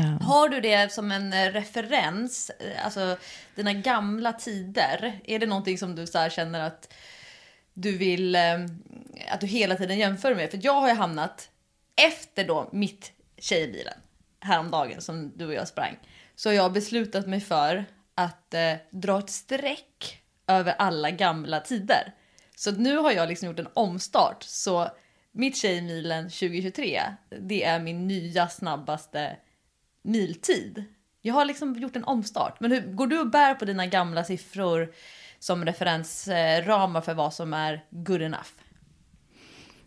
[0.00, 0.22] Eh.
[0.22, 3.16] Har du det som en eh, referens, eh, alltså
[3.54, 5.20] dina gamla tider?
[5.24, 6.94] Är det någonting som du så här känner att
[7.74, 8.36] du vill,
[9.28, 10.50] att du hela tiden jämför med?
[10.50, 11.48] För jag har ju hamnat
[11.96, 13.98] efter då mitt tjejbilen,
[14.40, 15.98] häromdagen som du och jag sprang.
[16.34, 22.14] Så har jag beslutat mig för att eh, dra ett streck över alla gamla tider.
[22.56, 24.42] Så nu har jag liksom gjort en omstart.
[24.42, 24.90] Så
[25.34, 27.00] mitt Tjejmilen 2023,
[27.40, 29.36] det är min nya snabbaste
[30.02, 30.84] miltid.
[31.22, 32.60] Jag har liksom gjort en omstart.
[32.60, 34.92] Men hur, går du och bär på dina gamla siffror
[35.38, 38.48] som referensramar för vad som är good enough?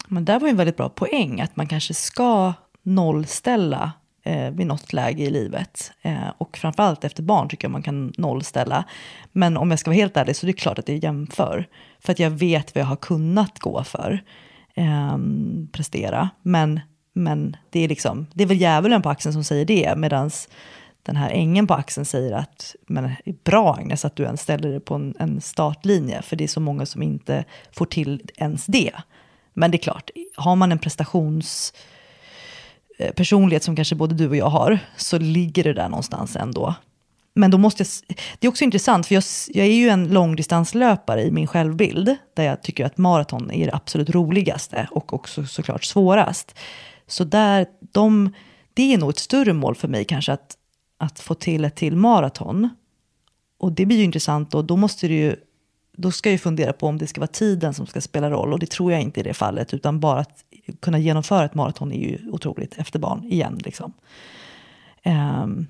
[0.08, 3.92] Men där var ju en väldigt bra poäng, att man kanske ska nollställa
[4.24, 5.92] eh, vid något läge i livet.
[6.02, 8.84] Eh, och framförallt efter barn tycker jag man kan nollställa.
[9.32, 11.68] Men om jag ska vara helt ärlig så är det klart att jag jämför.
[12.00, 14.24] För att jag vet vad jag har kunnat gå för,
[14.78, 15.18] eh,
[15.72, 16.30] prestera.
[16.42, 16.80] Men,
[17.14, 20.32] men det är liksom, det är väl djävulen på axeln som säger det, medan
[21.04, 23.12] den här ängen på axeln säger att men,
[23.44, 26.60] bra Agnes att du ens ställer dig på en, en startlinje, för det är så
[26.60, 28.92] många som inte får till ens det.
[29.54, 31.74] Men det är klart, har man en prestations
[33.00, 36.76] eh, personlighet som kanske både du och jag har, så ligger det där någonstans ändå.
[37.38, 41.24] Men då måste jag, det är också intressant, för jag, jag är ju en långdistanslöpare
[41.24, 45.84] i min självbild, där jag tycker att maraton är det absolut roligaste och också såklart
[45.84, 46.56] svårast.
[47.08, 48.34] Så där, de,
[48.74, 50.58] det är nog ett större mål för mig kanske att,
[50.98, 52.70] att få till ett till maraton.
[53.58, 55.36] Och det blir ju intressant och då måste det ju,
[55.98, 58.54] då ska jag ju fundera på om det ska vara tiden som ska spela roll
[58.54, 60.44] och det tror jag inte i det fallet utan bara att
[60.80, 63.94] kunna genomföra ett maraton är ju otroligt efter barn igen liksom.
[65.06, 65.68] Um,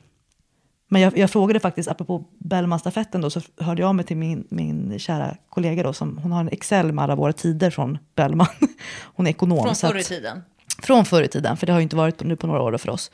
[0.88, 5.00] men jag, jag frågade faktiskt, apropå Bellman-stafetten då, så hörde jag mig till min, min
[5.00, 8.48] kära kollega då, som, hon har en Excel med alla våra tider från Bellman.
[9.04, 9.64] Hon är ekonom.
[9.64, 10.44] Från förr i att- tiden.
[10.84, 12.90] från förr i tiden, för det har ju inte varit nu på några år för
[12.90, 13.12] oss.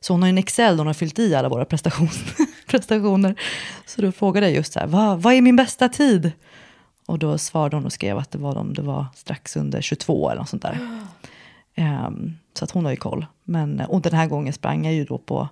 [0.00, 2.08] Så hon har en Excel där hon har fyllt i alla våra prestation,
[2.66, 3.34] prestationer.
[3.86, 6.32] Så då frågade jag just så här, vad, vad är min bästa tid?
[7.06, 10.30] Och då svarade hon och skrev att det var, om det var strax under 22
[10.30, 10.78] eller något sånt där.
[11.74, 13.26] Ehm, så att hon har ju koll.
[13.44, 15.48] Men, och den här gången sprang jag ju då på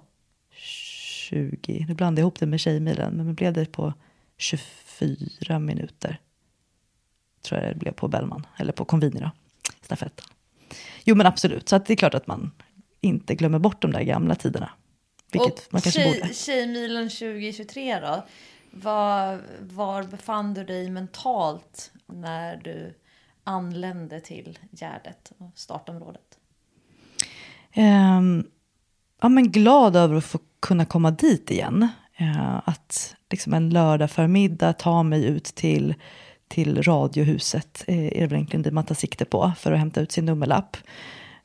[1.30, 3.94] 20, nu blandade jag ihop det med Tjejmilen, men nu blev det på
[4.36, 6.20] 24 minuter.
[7.42, 9.30] Tror jag det blev på Bellman, eller på Convini då,
[9.82, 10.26] stafetten.
[11.04, 12.50] Jo men absolut, så det är klart att man
[13.00, 14.70] inte glömmer bort de där gamla tiderna.
[15.32, 16.34] Vilket och man kanske tjej, borde.
[16.34, 18.24] Tjejmilen 2023 då?
[18.70, 22.94] Var, var befann du dig mentalt när du
[23.44, 26.38] anlände till Gärdet och startområdet?
[27.72, 28.44] Ehm,
[29.20, 31.88] ja, men glad över att få kunna komma dit igen.
[32.16, 35.94] Eh, att liksom en lördag förmiddag ta mig ut till,
[36.48, 40.00] till Radiohuset eh, är det väl egentligen det man tar sikte på för att hämta
[40.00, 40.76] ut sin nummerlapp.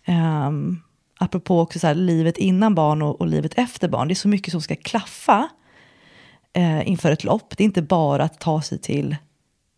[0.07, 0.81] Um,
[1.17, 4.07] apropå också så här, livet innan barn och, och livet efter barn.
[4.07, 5.49] Det är så mycket som ska klaffa
[6.53, 7.57] eh, inför ett lopp.
[7.57, 9.15] Det är inte bara att ta sig till,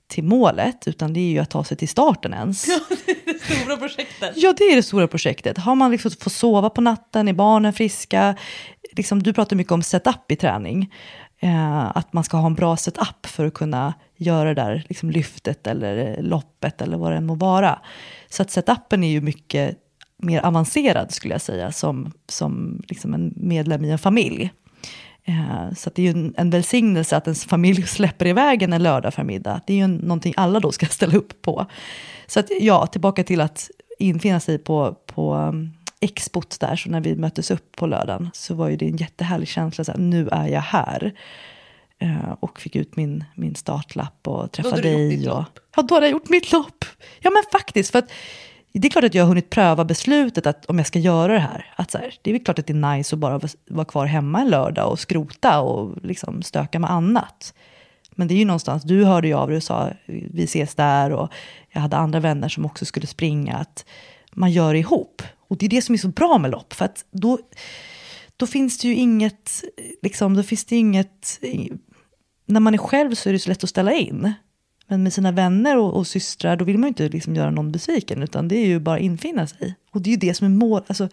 [0.08, 2.62] till målet, utan det är ju att ta sig till starten ens.
[3.62, 4.34] Stora projektet.
[4.36, 5.58] Ja, det är det stora projektet.
[5.58, 8.36] Har man liksom fått sova på natten, är barnen friska?
[8.92, 10.94] Liksom, du pratar mycket om setup i träning.
[11.40, 15.12] Eh, att man ska ha en bra setup för att kunna göra det där liksom,
[15.12, 17.80] lyftet eller loppet eller vad det än må vara.
[18.30, 19.78] Så att setupen är ju mycket
[20.18, 24.52] mer avancerad skulle jag säga som, som liksom en medlem i en familj.
[25.28, 29.14] Eh, så det är ju en, en välsignelse att ens familj släpper iväg en lördag
[29.14, 29.62] förmiddag.
[29.68, 31.66] Det är ju någonting alla då ska ställa upp på.
[32.28, 37.02] Så att, ja, tillbaka till att infinna sig på, på um, expot där, så när
[37.02, 40.30] vi möttes upp på lördagen så var ju det en jättehärlig känsla, så här, nu
[40.32, 41.14] är jag här.
[42.04, 45.18] Uh, och fick ut min, min startlapp och träffa hade du gjort dig.
[45.18, 45.60] ditt Och, lopp?
[45.76, 46.86] ja, då hade jag gjort mitt lopp.
[47.20, 47.92] Ja, men faktiskt.
[47.92, 48.12] För att,
[48.80, 51.40] det är klart att jag har hunnit pröva beslutet att om jag ska göra det
[51.40, 51.74] här.
[51.76, 54.42] Att så här det är klart att det är nice att bara vara kvar hemma
[54.42, 57.54] en lördag och skrota och liksom stöka med annat.
[58.12, 61.12] Men det är ju någonstans, du hörde ju av dig och sa vi ses där
[61.12, 61.32] och
[61.70, 63.56] jag hade andra vänner som också skulle springa.
[63.56, 63.86] Att
[64.32, 65.22] man gör det ihop.
[65.48, 66.74] Och det är det som är så bra med lopp.
[66.74, 67.40] För att då,
[68.38, 69.64] då finns det ju inget,
[70.02, 71.40] liksom, då finns det inget,
[72.46, 74.34] när man är själv så är det så lätt att ställa in.
[74.88, 77.72] Men med sina vänner och, och systrar, då vill man ju inte liksom göra någon
[77.72, 79.76] besviken, utan det är ju bara infinna sig.
[79.92, 81.10] Och det är ju det som är, mål, alltså,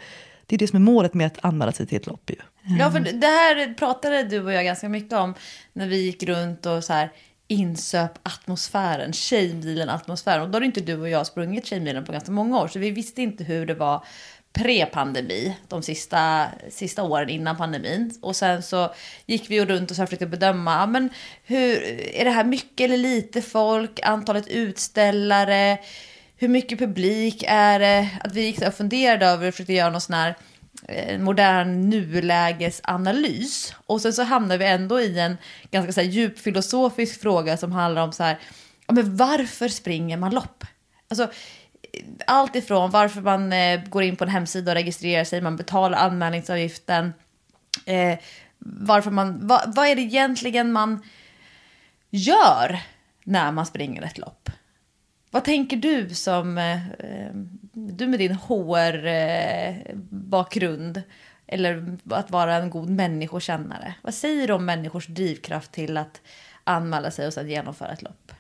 [0.47, 2.31] det, är det som är målet med att anmäla sig till ett lopp.
[2.31, 2.37] Ju.
[2.79, 5.35] Ja, för det här pratade du och jag ganska mycket om
[5.73, 7.11] när vi gick runt och så här
[7.49, 10.43] insöp atmosfären, Tjejmilen-atmosfären.
[10.43, 12.91] Och då har inte du och jag sprungit Tjejmilen på ganska många år, så vi
[12.91, 14.05] visste inte hur det var
[14.55, 18.19] pre-pandemi, de sista, sista åren innan pandemin.
[18.23, 18.95] Och sen så
[19.27, 21.11] gick vi ju runt och så försökte bedöma, men
[21.45, 21.83] hur,
[22.15, 25.79] är det här mycket eller lite folk, antalet utställare,
[26.37, 28.09] hur mycket publik är det?
[28.21, 30.37] Att vi gick och funderade över och försökte göra någon sån här
[30.89, 33.75] eh, modern nulägesanalys.
[33.87, 35.37] Och sen så hamnar vi ändå i en
[35.71, 38.39] ganska så här, djup filosofisk fråga som handlar om så här,
[38.89, 40.65] men varför springer man lopp?
[41.09, 41.29] Alltså,
[42.27, 45.99] allt ifrån varför man eh, går in på en hemsida och registrerar sig, man betalar
[45.99, 47.13] anmälningsavgiften,
[47.87, 48.19] eh,
[48.59, 51.03] varför man, va, vad är det egentligen man
[52.11, 52.81] gör
[53.25, 54.51] när man springer ett lopp?
[55.31, 57.31] Vad tänker du som, eh, eh
[57.77, 61.03] du med din HR-bakgrund, eh,
[61.47, 63.95] eller att vara en god människokännare.
[64.03, 66.21] Vad säger du om människors drivkraft till att
[66.65, 68.33] anmäla sig och sedan genomföra ett lopp?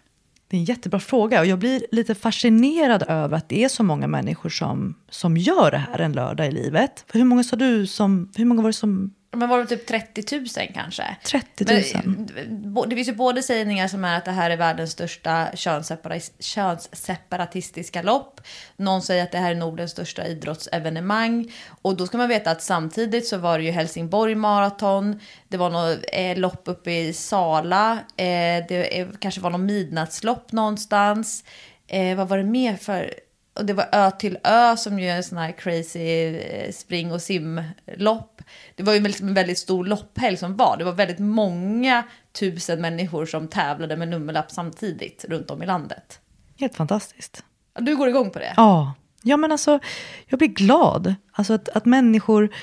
[0.48, 3.82] Det är en jättebra fråga och jag blir lite fascinerad över att det är så
[3.82, 7.04] många människor som, som gör det här en lördag i livet.
[7.12, 10.36] Hur många sa du som, hur många var det som men var det typ 30
[10.38, 11.16] 000 kanske?
[11.24, 11.82] 30 000.
[12.04, 16.30] Men, det finns ju både sägningar som är att det här är världens största könssepara-
[16.40, 18.40] könsseparatistiska lopp.
[18.76, 21.52] Någon säger att det här är Nordens största idrottsevenemang.
[21.82, 25.20] Och då ska man veta att samtidigt så var det ju Helsingborg maraton.
[25.48, 27.92] Det var något eh, lopp uppe i Sala.
[28.16, 31.44] Eh, det eh, kanske var något midnattslopp någonstans.
[31.86, 33.14] Eh, vad var det mer för
[33.54, 37.12] och det var Ö till Ö som ju är en sån här crazy eh, spring
[37.12, 38.33] och simlopp.
[38.74, 40.76] Det var ju liksom en väldigt stor lopphelg som var.
[40.76, 42.02] Det var väldigt många
[42.32, 46.20] tusen människor som tävlade med nummerlapp samtidigt runt om i landet.
[46.60, 47.44] Helt fantastiskt.
[47.78, 48.54] Du går igång på det?
[48.56, 49.78] Ja, ja men alltså
[50.26, 51.14] jag blir glad.
[51.32, 52.54] Alltså att, att människor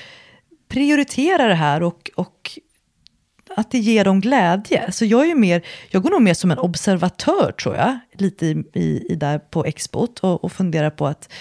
[0.68, 2.58] prioriterar det här och, och
[3.56, 4.92] att det ger dem glädje.
[4.92, 8.46] Så jag är ju mer, jag går nog mer som en observatör tror jag, lite
[8.46, 11.32] i, i, i där på expot och, och funderar på att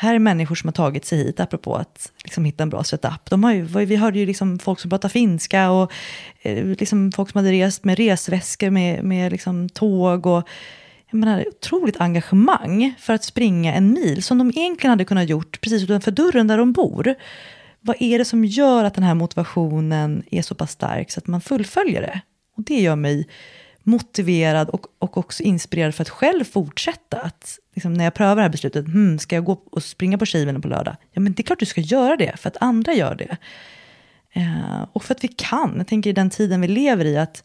[0.00, 3.30] här är människor som har tagit sig hit, apropå att liksom hitta en bra setup.
[3.30, 5.92] De har ju, vi hörde ju liksom folk som pratar finska och
[6.42, 10.26] eh, liksom folk som hade rest med resväskor med, med liksom tåg.
[10.26, 10.48] Och,
[11.10, 15.60] jag menar, otroligt engagemang för att springa en mil som de egentligen hade kunnat gjort
[15.60, 17.14] precis utanför dörren där de bor.
[17.80, 21.26] Vad är det som gör att den här motivationen är så pass stark så att
[21.26, 22.20] man fullföljer det?
[22.56, 23.28] Och det gör mig
[23.88, 27.20] motiverad och, och också inspirerad för att själv fortsätta.
[27.20, 30.26] Att, liksom, när jag prövar det här beslutet, hmm, ska jag gå och springa på
[30.26, 30.96] Tjejmilen på lördag?
[31.12, 33.36] Ja, men det är klart du ska göra det, för att andra gör det.
[34.32, 35.74] Eh, och för att vi kan.
[35.76, 37.44] Jag tänker i den tiden vi lever i, att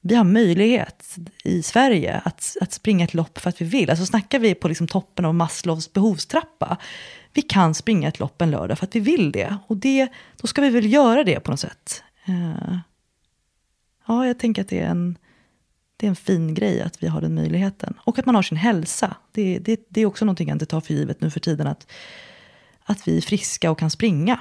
[0.00, 3.90] vi har möjlighet i Sverige att, att springa ett lopp för att vi vill.
[3.90, 6.76] Alltså snackar vi på liksom toppen av Maslows behovstrappa,
[7.32, 9.56] vi kan springa ett lopp en lördag för att vi vill det.
[9.66, 10.08] Och det,
[10.40, 12.02] då ska vi väl göra det på något sätt.
[12.24, 12.78] Eh,
[14.06, 15.18] ja, jag tänker att det är, en,
[15.98, 17.94] det är en fin grej att vi har den möjligheten.
[18.00, 19.16] Och att man har sin hälsa.
[19.32, 21.66] Det, det, det är också någonting jag inte tar för givet nu för tiden.
[21.66, 21.86] Att,
[22.82, 24.40] att vi är friska och kan springa.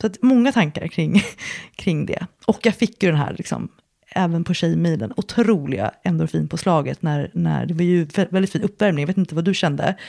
[0.00, 1.22] Så att många tankar kring,
[1.76, 2.26] kring det.
[2.46, 3.68] Och jag fick ju den här, liksom,
[4.16, 9.02] även på Tjejmilen, otroliga endorfinpåslaget när, när det var ju väldigt fin uppvärmning.
[9.02, 9.94] Jag vet inte vad du kände.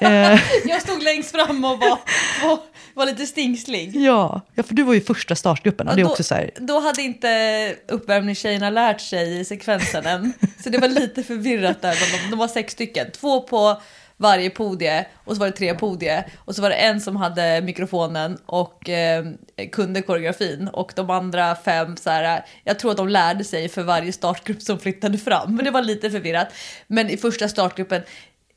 [0.00, 0.40] Eh.
[0.64, 1.98] jag stod längst fram och var,
[2.42, 2.58] var,
[2.94, 3.96] var lite stingslig.
[3.96, 5.88] Ja, ja, för du var ju första startgruppen.
[5.88, 6.50] Och det är då, också så här...
[6.56, 10.32] då hade inte uppvärmningstjejerna lärt sig i sekvensen än.
[10.64, 11.90] Så det var lite förvirrat där.
[11.90, 13.06] De, de var sex stycken.
[13.10, 13.80] Två på
[14.16, 17.62] varje podie och så var det tre podie och så var det en som hade
[17.62, 19.24] mikrofonen och eh,
[19.72, 23.82] kunde koreografin och de andra fem så här, jag tror att de lärde sig för
[23.82, 26.48] varje startgrupp som flyttade fram men det var lite förvirrat.
[26.86, 28.02] Men i första startgruppen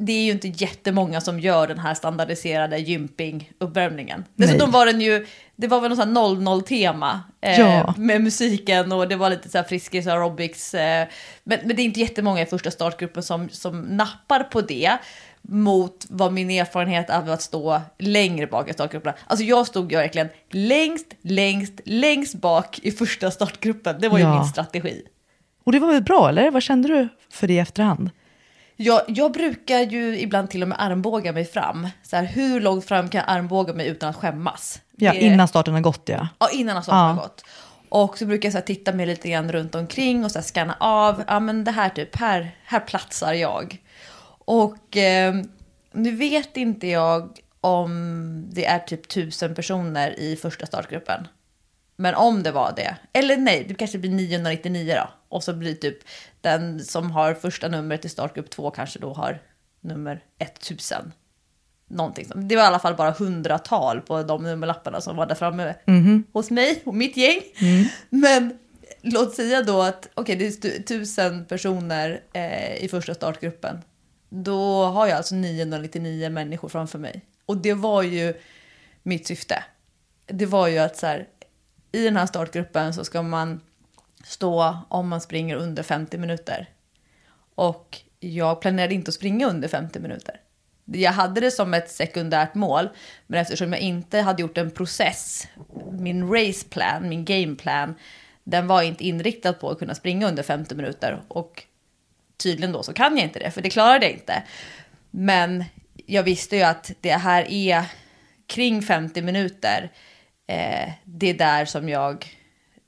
[0.02, 4.24] det är ju inte jättemånga som gör den här standardiserade gymping-uppvärmningen.
[4.36, 7.94] Dessutom var den ju, det var väl något 00-tema eh, ja.
[7.98, 10.74] med musiken och det var lite så här friskis aerobics.
[10.74, 11.08] Eh,
[11.44, 14.98] men, men det är inte jättemånga i första startgruppen som, som nappar på det
[15.42, 19.14] mot vad min erfarenhet av att stå längre bak i startgruppen.
[19.28, 23.96] Alltså jag stod ju verkligen längst, längst, längst bak i första startgruppen.
[24.00, 25.04] Det var ju min strategi.
[25.64, 26.52] Och det var väl bra, eller?
[26.52, 28.10] Vad kände du för det i efterhand?
[28.76, 31.88] Jag, jag brukar ju ibland till och med armbåga mig fram.
[32.04, 34.82] Så här, hur långt fram kan jag armbåga mig utan att skämmas?
[34.96, 35.20] Ja, det...
[35.20, 36.28] innan starten har gått ja.
[36.40, 37.06] Ja, innan starten ja.
[37.06, 37.46] har gått.
[37.90, 40.44] Och så brukar jag så här, titta mig lite grann runt omkring och så här,
[40.44, 41.24] scanna av.
[41.28, 43.78] Ja, men det här typ, här, här platsar jag.
[44.50, 45.36] Och eh,
[45.92, 51.28] nu vet inte jag om det är typ tusen personer i första startgruppen.
[51.96, 55.10] Men om det var det, eller nej, det kanske blir 999 då.
[55.30, 55.98] Och så blir typ
[56.42, 59.42] den som har första numret i startgrupp 2 kanske då har
[59.82, 61.14] nummer 1000.
[61.88, 65.36] Någonting som, det var i alla fall bara hundratal på de nummerlapparna som var där
[65.36, 66.24] framme mm.
[66.34, 67.42] hos mig och mitt gäng.
[67.62, 67.86] Mm.
[68.10, 68.58] Men
[69.02, 73.82] låt säga då att okej, okay, det är tusen personer eh, i första startgruppen.
[74.30, 77.22] Då har jag alltså 999 människor framför mig.
[77.46, 78.34] Och det var ju
[79.04, 79.64] mitt syfte.
[80.26, 81.28] Det var ju att så här,
[81.92, 83.62] i den här startgruppen så ska man
[84.24, 86.70] stå om man springer under 50 minuter.
[87.56, 90.42] Och jag planerade inte att springa under 50 minuter.
[90.86, 92.90] Jag hade det som ett sekundärt mål,
[93.28, 95.48] men eftersom jag inte hade gjort en process,
[95.92, 97.96] min raceplan, min gameplan,
[98.44, 101.22] den var inte inriktad på att kunna springa under 50 minuter.
[101.28, 101.64] Och
[102.40, 104.44] tydligen då så kan jag inte det, för det klarade jag inte.
[105.12, 105.66] Men
[106.06, 107.86] jag visste ju att det här är
[108.48, 109.92] kring 50 minuter.
[110.48, 112.38] Eh, det är där som jag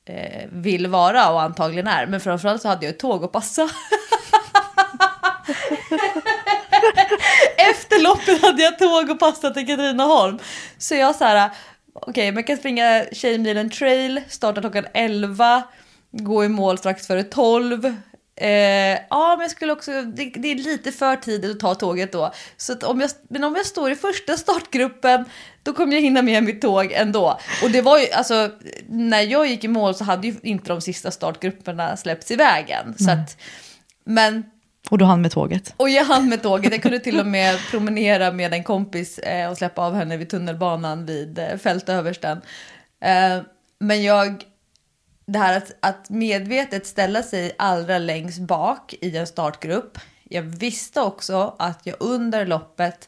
[0.06, 2.08] eh, vill vara och antagligen är.
[2.08, 3.62] Men framförallt så hade jag ett tåg att passa.
[7.58, 10.40] Efter loppet hade jag tåg och passa till Katrineholm.
[10.78, 11.50] Så jag så här,
[11.94, 15.64] okej, okay, man kan springa Tjejmilen trail, starta klockan 11,
[16.12, 17.96] gå i mål strax före 12,
[18.41, 22.12] Eh, ja, men jag skulle också, det, det, är lite för tidigt att ta tåget
[22.12, 22.34] då.
[22.58, 25.25] Så om jag, men om jag står i första startgruppen,
[25.63, 27.39] då kommer jag hinna med mitt tåg ändå.
[27.63, 28.49] Och det var ju, alltså,
[28.88, 32.95] när jag gick i mål så hade ju inte de sista startgrupperna släppts i vägen.
[32.97, 33.38] Så att,
[34.06, 34.43] men...
[34.89, 35.73] Och du hann med tåget?
[35.77, 36.71] Och jag hann med tåget.
[36.71, 40.30] Jag kunde till och med promenera med en kompis eh, och släppa av henne vid
[40.30, 42.41] tunnelbanan vid eh, fältöversten.
[43.01, 43.43] Eh,
[43.80, 44.43] men jag
[45.32, 49.98] det här att, att medvetet ställa sig allra längst bak i en startgrupp.
[50.24, 53.08] Jag visste också att jag under loppet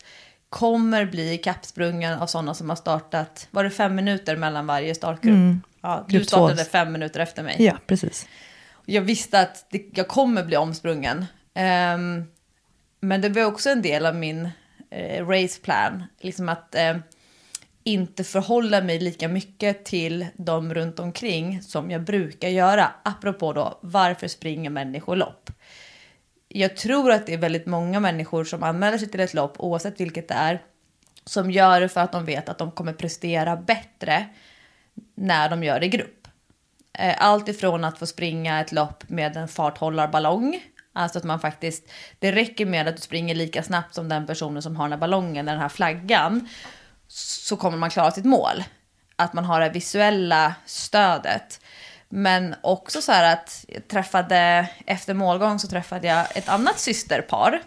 [0.50, 5.34] kommer bli kappsprungen av sådana som har startat, var det fem minuter mellan varje startgrupp?
[5.34, 5.62] Mm.
[5.82, 7.56] Ja, du startade fem minuter efter mig.
[7.60, 8.28] Ja, precis.
[8.86, 11.18] Jag visste att det, jag kommer bli omsprungen.
[11.18, 12.32] Um,
[13.00, 14.50] men det var också en del av min
[14.92, 16.04] eh, raceplan.
[16.20, 16.98] Liksom att eh,
[17.84, 22.92] inte förhålla mig lika mycket till dem runt omkring som jag brukar göra.
[23.04, 25.50] Apropå då, varför springer människor lopp?
[26.48, 30.00] Jag tror att det är väldigt många människor som anmäler sig till ett lopp, oavsett
[30.00, 30.62] vilket det är,
[31.26, 34.28] som gör det för att de vet att de kommer prestera bättre
[35.16, 36.28] när de gör det i grupp.
[37.00, 41.92] Eh, allt ifrån att få springa ett lopp med en farthållarballong, alltså att man faktiskt,
[42.20, 45.00] det räcker med att du springer lika snabbt som den personen som har den här
[45.00, 46.48] ballongen, den här flaggan,
[47.14, 48.64] så kommer man klara sitt mål.
[49.16, 51.60] Att man har det visuella stödet.
[52.10, 57.62] Men också så här att jag träffade, efter målgång så träffade jag ett annat systerpar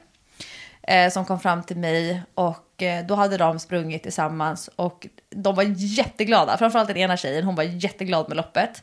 [0.83, 5.55] eh, som kom fram till mig och eh, då hade de sprungit tillsammans och de
[5.55, 6.59] var jätteglada.
[6.59, 8.83] Framförallt den ena tjejen, hon var jätteglad med loppet.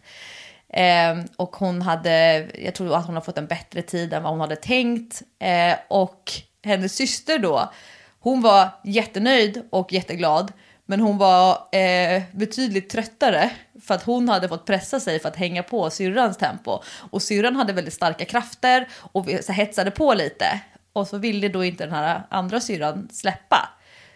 [0.69, 4.31] Eh, och hon hade, jag tror att hon har fått en bättre tid än vad
[4.31, 5.21] hon hade tänkt.
[5.39, 6.31] Eh, och
[6.63, 7.69] hennes syster då,
[8.23, 10.51] hon var jättenöjd och jätteglad.
[10.85, 13.51] Men hon var eh, betydligt tröttare
[13.81, 16.79] för att hon hade fått pressa sig för att hänga på syrrans tempo.
[17.11, 20.61] Och syrran hade väldigt starka krafter och så hetsade på lite.
[20.93, 23.69] Och så ville då inte den här andra syrran släppa.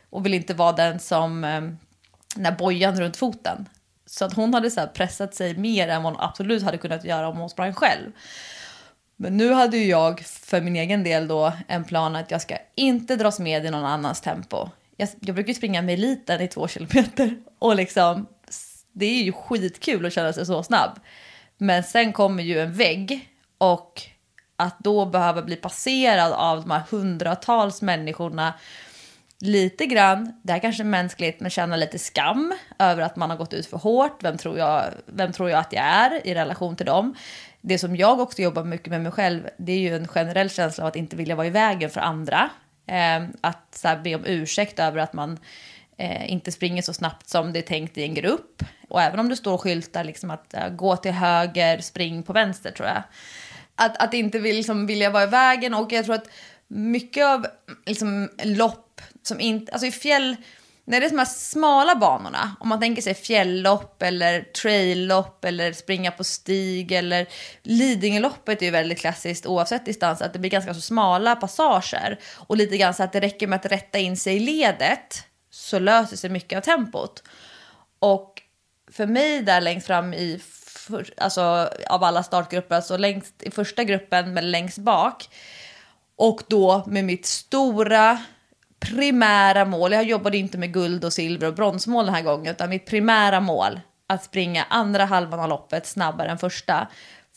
[0.09, 1.61] Och ville inte vara den som, eh,
[2.35, 3.69] den här bojan runt foten.
[4.05, 7.27] Så att hon hade så pressat sig mer än vad hon absolut hade kunnat göra
[7.27, 8.11] om hon sprang själv.
[9.17, 12.57] Men nu hade ju jag för min egen del då en plan att jag ska
[12.75, 14.69] inte dras med i någon annans tempo.
[14.97, 18.27] Jag, jag brukar springa med eliten i två kilometer och liksom
[18.93, 20.99] det är ju skitkul att känna sig så snabb.
[21.57, 24.01] Men sen kommer ju en vägg och
[24.55, 28.53] att då behöva bli passerad av de här hundratals människorna
[29.39, 33.37] lite grann, det här kanske är mänskligt, men känna lite skam över att man har
[33.37, 34.23] gått ut för hårt.
[34.23, 37.15] Vem tror jag, vem tror jag att jag är i relation till dem?
[37.67, 40.83] Det som jag också jobbar mycket med mig själv, det är ju en generell känsla
[40.83, 42.49] av att inte vilja vara i vägen för andra.
[42.85, 45.39] Eh, att så här, be om ursäkt över att man
[45.97, 48.63] eh, inte springer så snabbt som det är tänkt i en grupp.
[48.89, 52.71] Och även om det står skyltar liksom att uh, gå till höger, spring på vänster
[52.71, 53.03] tror jag.
[53.75, 56.29] Att, att inte vill, liksom, vilja vara i vägen och jag tror att
[56.67, 57.47] mycket av
[57.85, 60.35] liksom, lopp som inte, alltså i fjäll,
[60.87, 65.73] när det är de här smala banorna, om man tänker sig fjälllopp eller traillopp eller
[65.73, 67.27] springa på stig eller
[67.63, 72.57] Lidingöloppet är ju väldigt klassiskt oavsett distans, att det blir ganska så smala passager och
[72.57, 76.17] lite grann så att det räcker med att rätta in sig i ledet så löser
[76.17, 77.23] sig mycket av tempot.
[77.99, 78.41] Och
[78.91, 83.83] för mig där längst fram i, för, alltså av alla startgrupper, alltså längst i första
[83.83, 85.29] gruppen men längst bak
[86.15, 88.19] och då med mitt stora
[88.79, 92.69] primära mål, jag jobbade inte med guld och silver och bronsmål den här gången, utan
[92.69, 96.87] mitt primära mål, att springa andra halvan av loppet snabbare än första,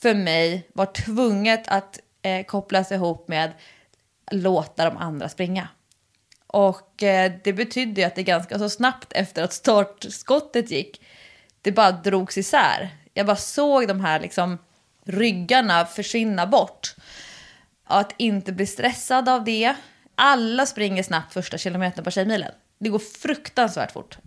[0.02, 3.52] för mig var tvunget att eh, kopplas ihop med
[4.30, 5.68] låta de andra springa.
[6.46, 11.00] Och eh, det betydde ju att det ganska så snabbt efter att startskottet gick,
[11.62, 12.88] det bara drogs isär.
[13.14, 14.58] Jag bara såg de här liksom
[15.04, 16.94] ryggarna försvinna bort.
[17.84, 19.74] Att inte bli stressad av det,
[20.22, 22.52] alla springer snabbt första kilometern på Tjejmilen.
[22.78, 24.18] Det går fruktansvärt fort.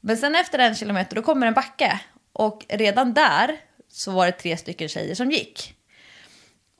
[0.00, 2.00] Men sen efter en kilometer då kommer en backe.
[2.32, 5.74] Och redan där så var det tre stycken tjejer som gick.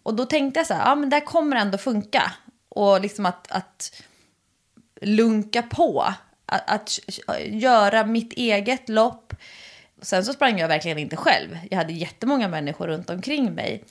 [0.02, 2.32] Och då tänkte jag så här, ja men det här kommer ändå funka.
[2.68, 4.02] Och liksom att, att
[5.00, 6.14] lunka på.
[6.46, 6.98] Att, att
[7.46, 9.34] göra mitt eget lopp.
[10.02, 11.58] Sen så sprang jag verkligen inte själv.
[11.70, 13.84] Jag hade jättemånga människor runt omkring mig.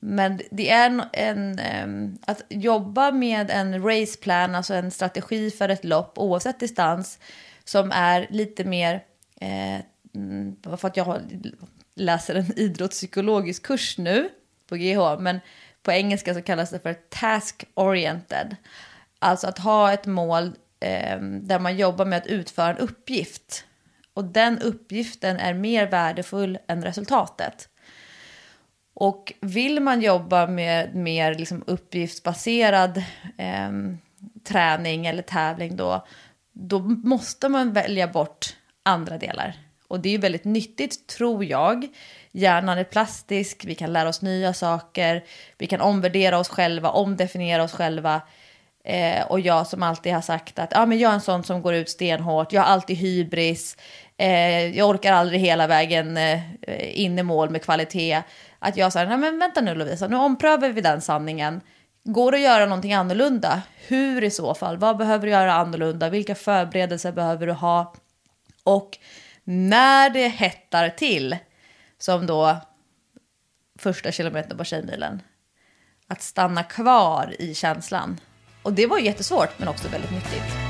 [0.00, 5.84] Men det är en, en, att jobba med en raceplan, alltså en strategi för ett
[5.84, 7.18] lopp oavsett distans
[7.64, 9.04] som är lite mer,
[9.40, 9.80] eh,
[10.78, 11.22] för att jag
[11.94, 14.28] läser en idrottspsykologisk kurs nu
[14.68, 15.40] på GH, men
[15.82, 18.56] på engelska så kallas det för task oriented.
[19.18, 20.44] Alltså att ha ett mål
[20.80, 23.64] eh, där man jobbar med att utföra en uppgift.
[24.14, 27.69] Och den uppgiften är mer värdefull än resultatet.
[29.00, 33.02] Och vill man jobba med mer liksom uppgiftsbaserad
[33.38, 33.70] eh,
[34.44, 36.06] träning eller tävling då,
[36.52, 39.54] då måste man välja bort andra delar.
[39.88, 41.86] Och det är ju väldigt nyttigt, tror jag.
[42.32, 45.24] Hjärnan är plastisk, vi kan lära oss nya saker,
[45.58, 48.22] vi kan omvärdera oss själva, omdefiniera oss själva.
[48.84, 51.62] Eh, och jag som alltid har sagt att ah, men jag är en sån som
[51.62, 53.76] går ut stenhårt, jag har alltid hybris,
[54.16, 56.40] eh, jag orkar aldrig hela vägen eh,
[57.00, 58.22] in i mål med kvalitet.
[58.62, 61.60] Att jag sa, nej men vänta nu Lovisa, nu omprövar vi den sanningen.
[62.04, 63.62] Går det att göra någonting annorlunda?
[63.88, 64.76] Hur i så fall?
[64.76, 66.10] Vad behöver du göra annorlunda?
[66.10, 67.94] Vilka förberedelser behöver du ha?
[68.64, 68.98] Och
[69.44, 71.36] när det hettar till,
[71.98, 72.56] som då
[73.78, 75.22] första kilometern på Tjejmilen,
[76.06, 78.20] att stanna kvar i känslan.
[78.62, 80.69] Och det var jättesvårt men också väldigt nyttigt.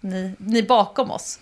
[0.00, 1.38] Ni, ni bakom oss.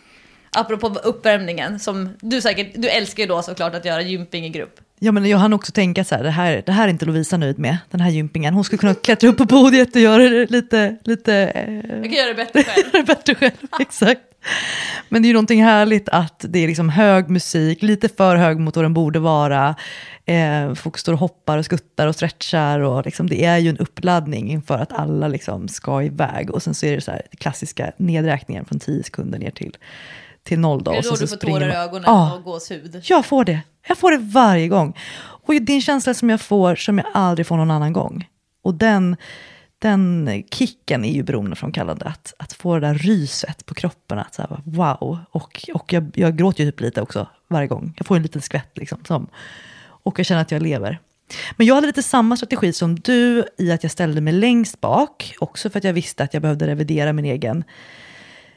[0.53, 4.81] Apropå uppvärmningen, som du säkert, du älskar ju då såklart att göra gymping i grupp.
[4.99, 7.37] Ja, men jag hann också tänka så här, det här, det här är inte Lovisa
[7.37, 8.55] nöjd med, den här gympingen.
[8.55, 12.13] Hon skulle kunna klättra upp på podiet och göra det lite, lite eh, Jag kan
[12.13, 13.07] göra det bättre själv.
[13.07, 13.53] bättre själv.
[13.81, 14.21] Exakt.
[15.09, 18.59] Men det är ju någonting härligt att det är liksom hög musik, lite för hög
[18.59, 19.74] mot vad den borde vara.
[20.24, 23.78] Eh, folk står och hoppar och skuttar och stretchar och liksom, det är ju en
[23.78, 26.51] uppladdning inför att alla liksom ska iväg.
[26.51, 29.76] Och sen så är det så här klassiska nedräkningen från 10 sekunder ner till,
[30.42, 30.84] till noll.
[30.84, 30.90] Då.
[30.90, 32.34] Är Och det sen då så du får tårar i ögonen Ja.
[32.34, 33.01] och gåshud?
[33.05, 33.61] Jag får det.
[33.88, 34.97] Jag får det varje gång.
[35.18, 38.28] Och det är en känsla som jag får som jag aldrig får någon annan gång.
[38.62, 39.16] Och den,
[39.79, 42.05] den kicken är ju beroendeframkallande.
[42.05, 44.18] Att, att få det där ryset på kroppen.
[44.18, 45.18] Att så här, wow.
[45.31, 47.95] Och, och jag, jag gråter ju typ lite också varje gång.
[47.97, 49.05] Jag får en liten skvätt liksom.
[49.05, 49.27] Som,
[49.83, 50.99] och jag känner att jag lever.
[51.57, 55.35] Men jag hade lite samma strategi som du i att jag ställde mig längst bak.
[55.39, 57.64] Också för att jag visste att jag behövde revidera min egen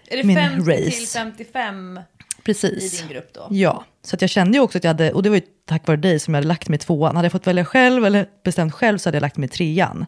[0.10, 1.20] Är det Min 50 till race.
[1.20, 2.00] 55
[2.44, 2.94] Precis.
[2.94, 3.48] i din grupp då?
[3.50, 5.88] Ja, så att jag kände ju också att jag hade, och det var ju tack
[5.88, 7.16] vare dig som jag hade lagt mig tvåan.
[7.16, 10.06] Hade jag fått välja själv eller bestämt själv så hade jag lagt mig trean.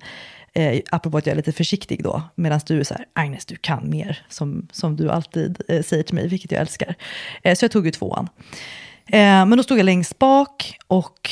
[0.54, 3.56] Eh, apropå att jag är lite försiktig då, medan du är så här, Agnes du
[3.56, 6.95] kan mer, som, som du alltid eh, säger till mig, vilket jag älskar.
[7.43, 8.30] Eh, så jag tog ju tvåan.
[9.06, 11.32] Eh, men då stod jag längst bak och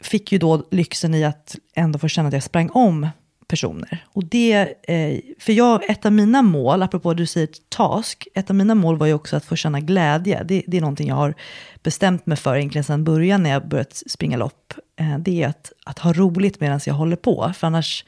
[0.00, 3.08] fick ju då lyxen i att ändå få känna att jag sprang om
[3.52, 4.04] personer.
[4.06, 8.56] Och det, eh, för jag, ett av mina mål, apropå du säger task, ett av
[8.56, 10.42] mina mål var ju också att få känna glädje.
[10.44, 11.34] Det, det är någonting jag har
[11.82, 14.74] bestämt mig för egentligen sedan början när jag börjat springa lopp.
[14.96, 18.04] Eh, det är att, att ha roligt medan jag håller på, för annars,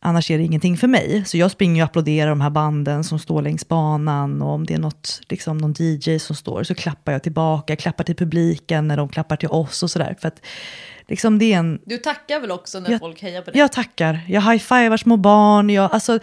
[0.00, 1.22] annars är det ingenting för mig.
[1.26, 4.74] Så jag springer och applåderar de här banden som står längs banan och om det
[4.74, 8.96] är något, liksom någon DJ som står så klappar jag tillbaka, klappar till publiken när
[8.96, 10.16] de klappar till oss och sådär.
[10.20, 10.42] För att
[11.08, 13.60] liksom det är en, Du tackar väl också när Jag- folk hejar på dig?
[13.60, 14.20] jag tackar.
[14.28, 15.70] Jag high-fivar små barn.
[15.70, 16.18] Jag, alltså,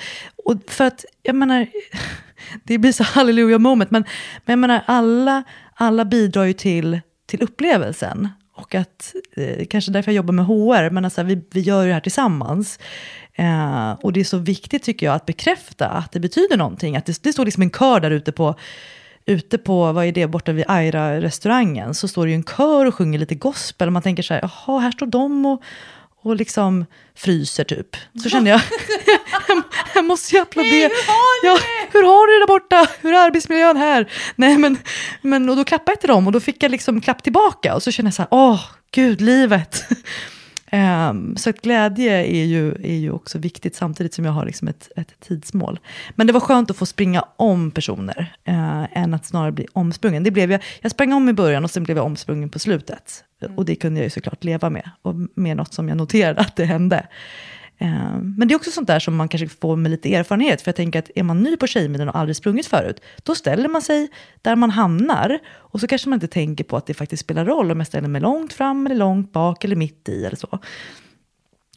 [0.46, 1.68] och för att, jag menar,
[2.64, 4.04] det blir så halleluja moment, men,
[4.46, 8.30] men jag menar, alla, alla bidrar ju till, till upplevelsen.
[8.56, 11.88] Och att, eh, kanske därför jag jobbar med HR, men alltså, vi, vi gör ju
[11.88, 12.80] det här tillsammans.
[13.38, 16.98] Eh, och det är så viktigt tycker jag att bekräfta att det betyder någonting.
[16.98, 18.56] Att det, det står liksom en kör där ute på,
[19.26, 22.96] ute på, vad är det, borta vid Aira-restaurangen, så står det ju en kör och
[22.96, 23.88] sjunger lite gospel.
[23.88, 25.62] Och man tänker så här, jaha, här står de och,
[26.22, 26.86] och liksom
[27.16, 27.96] fryser typ.
[28.24, 28.62] Så känner jag,
[29.96, 30.72] jag måste ju applådera.
[30.72, 31.60] Hej, hur har ni ja,
[31.92, 32.88] hur har du det där borta?
[33.02, 34.12] Hur är arbetsmiljön här?
[34.36, 34.78] Nej, men,
[35.22, 37.76] men och då klappade jag till dem och då fick jag liksom klapp tillbaka.
[37.76, 38.62] Och så känner jag så här, åh,
[38.92, 39.86] gud, livet.
[40.72, 44.68] Um, så att glädje är ju, är ju också viktigt samtidigt som jag har liksom
[44.68, 45.80] ett, ett tidsmål.
[46.16, 50.24] Men det var skönt att få springa om personer uh, än att snarare bli omsprungen.
[50.24, 53.24] Det blev jag, jag sprang om i början och sen blev jag omsprungen på slutet.
[53.56, 54.90] Och det kunde jag ju såklart leva med.
[55.02, 57.08] Och med något som jag noterade att det hände.
[57.78, 60.62] Ehm, men det är också sånt där som man kanske får med lite erfarenhet.
[60.62, 63.70] För jag tänker att är man ny på Tjejmilen och aldrig sprungit förut, då ställer
[63.70, 64.10] man sig
[64.42, 65.40] där man hamnar.
[65.50, 68.08] Och så kanske man inte tänker på att det faktiskt spelar roll om jag ställer
[68.08, 70.60] mig långt fram, eller långt bak, eller mitt i eller så.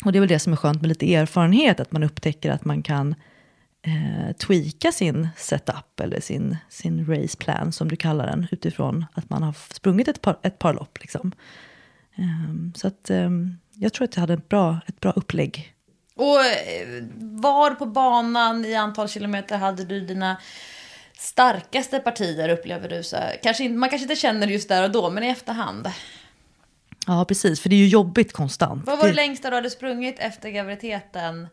[0.04, 2.64] Och det är väl det som är skönt med lite erfarenhet, att man upptäcker att
[2.64, 3.14] man kan
[3.82, 9.42] eh, tweaka sin setup eller sin, sin raceplan som du kallar den utifrån att man
[9.42, 10.98] har sprungit ett par, ett par lopp.
[11.00, 11.32] Liksom.
[12.16, 15.74] Ehm, så att, ehm, jag tror att jag hade ett bra, ett bra upplägg.
[16.20, 20.36] Och eh, var på banan i antal kilometer hade du dina
[21.18, 23.02] starkaste partier upplever du?
[23.02, 23.16] Så?
[23.42, 25.90] Kanske, man kanske inte känner det just där och då, men i efterhand.
[27.06, 28.86] Ja, precis, för det är ju jobbigt konstant.
[28.86, 31.48] Vad var det Det- längsta du hade sprungit efter graviditeten?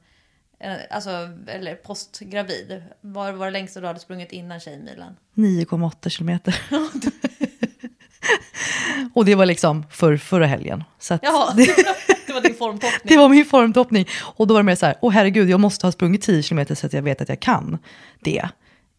[0.59, 1.09] Eh, Alltså,
[1.47, 2.83] eller postgravid.
[3.01, 5.15] Vad var det längsta du hade sprungit innan Tjejmilen?
[5.35, 6.61] 9,8 kilometer.
[9.13, 10.83] och det var liksom för, förra helgen.
[10.99, 11.23] Så att
[12.37, 13.01] var din formtoppning.
[13.03, 14.07] det var min formtoppning.
[14.19, 16.75] Och då var det mer så här, åh herregud, jag måste ha sprungit 10 kilometer
[16.75, 17.77] så att jag vet att jag kan
[18.19, 18.49] det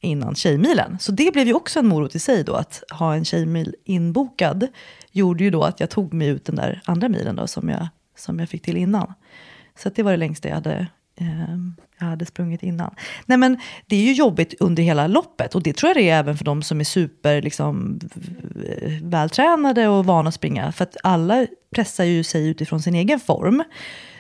[0.00, 0.98] innan Tjejmilen.
[1.00, 4.66] Så det blev ju också en morot i sig då, att ha en Tjejmil inbokad
[5.12, 7.88] gjorde ju då att jag tog mig ut den där andra milen då som jag,
[8.16, 9.14] som jag fick till innan.
[9.78, 10.86] Så att det var det längsta jag hade,
[11.20, 12.94] Ehm, jag hade sprungit innan.
[13.26, 16.18] Nej men det är ju jobbigt under hela loppet och det tror jag det är
[16.18, 18.00] även för de som är super liksom,
[18.66, 20.72] eh, vältränade och vana att springa.
[20.72, 23.64] För att alla pressar ju sig utifrån sin egen form.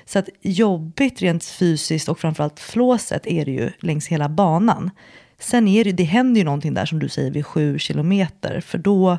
[0.04, 4.90] Så att jobbigt rent fysiskt och framförallt flåset är det ju längs hela banan.
[5.38, 8.60] Sen är det, det händer ju någonting där som du säger vid sju kilometer.
[8.60, 9.18] För då,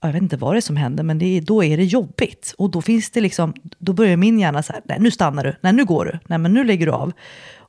[0.00, 2.54] jag vet inte vad det är som händer, men det är, då är det jobbigt.
[2.58, 5.56] Och då finns det liksom, då börjar min hjärna så här, nej nu stannar du,
[5.60, 7.12] nej nu går du, nej men nu lägger du av.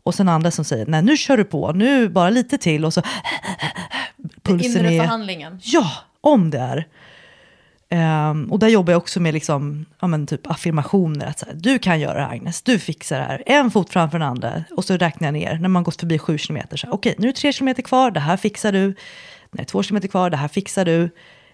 [0.04, 2.94] Och sen andra som säger, nej nu kör du på, nu bara lite till och
[2.94, 3.02] så
[4.44, 5.00] pulsen Inre är...
[5.00, 5.60] förhandlingen.
[5.64, 6.88] Ja, om det är.
[7.90, 11.26] Ehm, och där jobbar jag också med liksom, ja, men typ affirmationer.
[11.26, 13.44] Att så här, du kan göra det här Agnes, du fixar det här.
[13.46, 14.64] En fot framför den andra.
[14.72, 16.86] Och så räknar jag ner när man gått förbi sju kilometer.
[16.92, 18.88] Okej, nu är det tre kilometer kvar, det här fixar du.
[18.88, 18.94] Nu
[19.52, 21.10] är det två kilometer kvar, det här fixar du.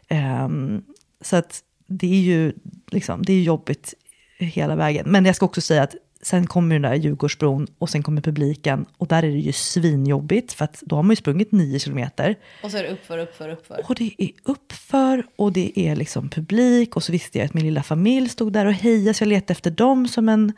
[0.07, 0.83] Ehm,
[1.21, 2.53] så att det är ju
[2.91, 3.93] liksom, det är jobbigt
[4.37, 5.11] hela vägen.
[5.11, 8.85] Men jag ska också säga att sen kommer den där Djurgårdsbron och sen kommer publiken.
[8.97, 12.35] Och där är det ju svinjobbigt för att då har man ju sprungit nio kilometer.
[12.63, 13.85] Och så är det uppför, uppför, uppför.
[13.89, 16.95] Och det är uppför och det är liksom publik.
[16.95, 19.13] Och så visste jag att min lilla familj stod där och hejade.
[19.13, 20.53] Så jag letade efter dem som en,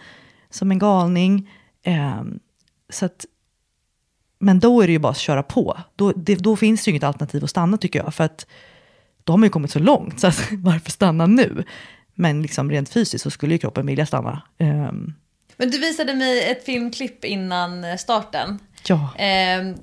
[0.50, 1.50] som en galning.
[1.84, 2.39] Ehm,
[2.89, 3.26] så att,
[4.39, 5.78] men då är det ju bara att köra på.
[5.96, 8.14] Då, det, då finns det ju inget alternativ att stanna tycker jag.
[8.14, 8.48] För att
[9.26, 10.20] då har man ju kommit så långt.
[10.20, 11.64] Så att, varför stanna nu?
[12.16, 14.42] Men liksom rent fysiskt så skulle ju kroppen vilja stanna.
[14.58, 15.14] Ehm,
[15.58, 18.60] Men du visade mig ett filmklipp innan starten.
[18.88, 19.76] ja, Ehm,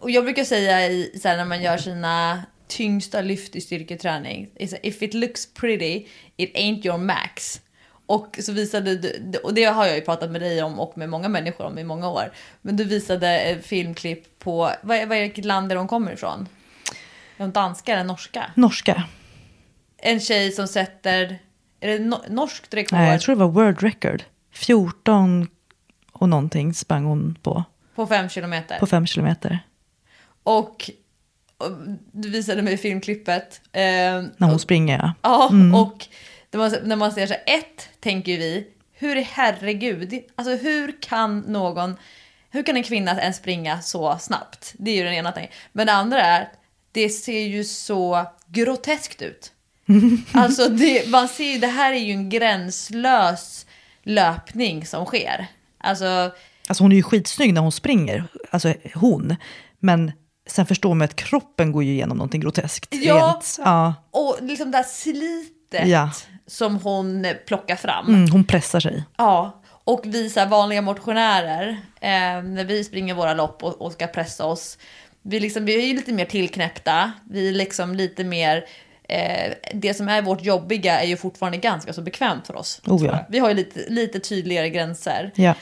[0.00, 4.48] och jag brukar säga i, så här, när man gör sina tyngsta lyft i styrketräning.
[4.82, 7.60] If it looks pretty, it ain't your max.
[8.06, 11.08] Och så visade du, och det har jag ju pratat med dig om och med
[11.08, 12.32] många människor om i många år.
[12.62, 16.12] Men du visade ett filmklipp på, vad, är- vad är vilket land är de kommer
[16.12, 16.48] ifrån?
[17.40, 18.50] Är de danska eller norska?
[18.54, 19.02] norska.
[19.98, 21.38] En tjej som sätter,
[21.80, 22.98] är det no, norskt rekord?
[22.98, 24.22] Nej, jag tror det var world record.
[24.52, 25.48] 14
[26.12, 27.64] och någonting sprang hon på.
[27.94, 28.78] På fem kilometer.
[28.78, 29.58] På fem kilometer.
[30.42, 30.90] Och,
[31.58, 31.70] och
[32.12, 33.60] du visade mig filmklippet.
[33.72, 35.12] Eh, När hon springer, ja.
[35.22, 35.74] Ja, Mm.
[35.74, 36.06] och
[36.50, 41.02] när man, när man ser så här, ett tänker vi, hur i herregud, alltså hur
[41.02, 41.96] kan någon,
[42.50, 44.74] hur kan en kvinna ens springa så snabbt?
[44.78, 45.52] Det är ju den ena tanken.
[45.72, 46.48] Men det andra är,
[46.92, 49.52] det ser ju så groteskt ut.
[50.32, 53.66] Alltså det, man ser ju, det här är ju en gränslös
[54.02, 55.46] löpning som sker.
[55.78, 56.30] Alltså,
[56.68, 59.36] Alltså hon är ju skitsnygg när hon springer, alltså hon.
[59.78, 60.12] Men
[60.48, 62.94] sen förstår man att kroppen går ju igenom någonting groteskt.
[62.94, 63.14] Ja.
[63.14, 63.94] Rent, ja.
[64.10, 66.10] och liksom det här slitet Ja.
[66.46, 68.08] som hon plockar fram.
[68.08, 69.04] Mm, hon pressar sig.
[69.18, 71.68] Ja, och vi så vanliga motionärer,
[72.00, 74.78] eh, när vi springer våra lopp och, och ska pressa oss,
[75.22, 78.64] vi, liksom, vi är ju lite mer tillknäppta, vi är liksom lite mer,
[79.08, 82.80] eh, det som är vårt jobbiga är ju fortfarande ganska så bekvämt för oss.
[82.86, 83.26] Oh, ja.
[83.28, 85.32] Vi har ju lite, lite tydligare gränser.
[85.34, 85.54] Ja.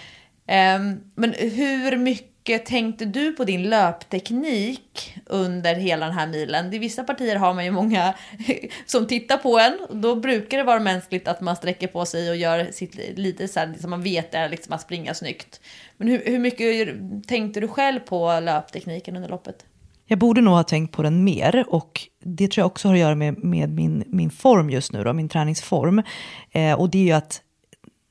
[0.46, 6.74] Ehm, men hur mycket Eh, tänkte du på din löpteknik under hela den här milen?
[6.74, 8.14] I vissa partier har man ju många
[8.86, 10.00] som tittar på en.
[10.00, 13.60] Då brukar det vara mänskligt att man sträcker på sig och gör sitt lite så
[13.60, 15.60] här, som man vet är liksom att springa snyggt.
[15.96, 16.88] Men hur, hur mycket
[17.28, 19.64] tänkte du själv på löptekniken under loppet?
[20.10, 23.00] Jag borde nog ha tänkt på den mer och det tror jag också har att
[23.00, 26.02] göra med, med min, min form just nu, då, min träningsform.
[26.50, 27.42] Eh, och det är ju att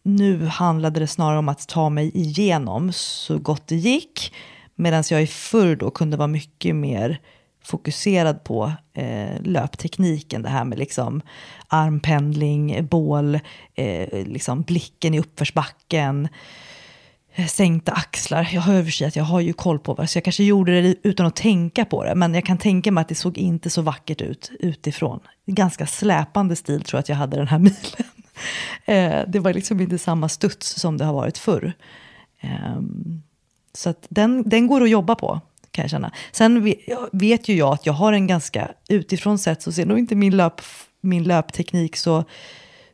[0.07, 4.33] nu handlade det snarare om att ta mig igenom så gott det gick.
[4.75, 7.21] Medan jag i förr då kunde vara mycket mer
[7.63, 10.41] fokuserad på eh, löptekniken.
[10.41, 11.21] Det här med liksom
[11.67, 13.39] armpendling, bål,
[13.75, 16.29] eh, liksom blicken i uppförsbacken eh,
[17.39, 18.49] Eh, sänkta axlar.
[18.53, 20.81] Jag har för sig att jag har ju koll på det, så jag kanske gjorde
[20.81, 22.15] det utan att tänka på det.
[22.15, 25.19] Men jag kan tänka mig att det såg inte så vackert ut utifrån.
[25.45, 28.09] Ganska släpande stil tror jag att jag hade den här milen.
[28.85, 31.73] Eh, det var liksom inte samma studs som det har varit förr.
[32.39, 33.21] Ehm,
[33.73, 36.11] så att den, den går att jobba på, kan jag känna.
[36.31, 36.77] Sen vet,
[37.11, 40.37] vet ju jag att jag har en ganska, utifrån sett så ser nog inte min,
[40.37, 40.61] löp,
[41.01, 42.23] min löpteknik så,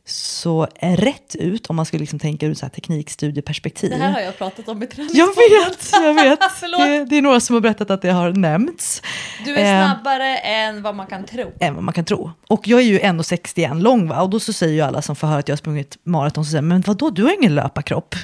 [0.06, 3.90] så rätt ut om man skulle liksom tänka ur så här teknikstudieperspektiv.
[3.90, 4.88] Det här har jag pratat om i.
[5.12, 6.40] Jag vet, jag vet.
[6.60, 9.02] Det, det är några som har berättat att det har nämnts.
[9.44, 11.52] Du är Eh, snabbare än vad man kan tro.
[11.60, 12.30] än vad man kan tro.
[12.48, 14.22] Och jag är ju 1,61 lång va?
[14.22, 16.50] och då så säger ju alla som får höra att jag har sprungit maraton, så
[16.50, 18.14] säger, men vadå, du har ingen löparkropp.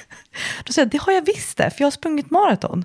[0.64, 2.84] då säger jag, det har jag visst det, för jag har sprungit maraton.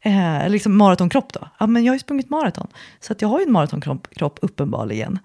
[0.00, 1.48] Eh, liksom maratonkropp då.
[1.58, 2.66] Ja, men jag har ju sprungit maraton.
[3.00, 5.18] Så att jag har ju en maratonkropp kropp, uppenbarligen.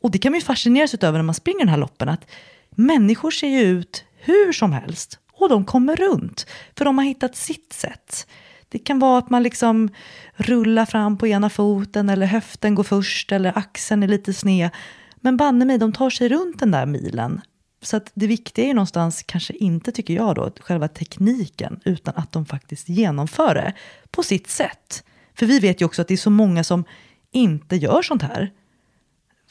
[0.00, 2.26] Och det kan man ju fascineras över när man springer den här loppen, att
[2.70, 5.18] människor ser ju ut hur som helst.
[5.32, 6.46] Och de kommer runt,
[6.76, 8.26] för de har hittat sitt sätt.
[8.68, 9.88] Det kan vara att man liksom
[10.34, 14.70] rullar fram på ena foten eller höften går först eller axeln är lite sned.
[15.16, 17.40] Men banne mig, de tar sig runt den där milen
[17.82, 22.14] Så att det viktiga är ju någonstans, kanske inte tycker jag då, själva tekniken, utan
[22.16, 23.72] att de faktiskt genomför det
[24.10, 25.04] på sitt sätt.
[25.34, 26.84] För vi vet ju också att det är så många som
[27.32, 28.52] inte gör sånt här.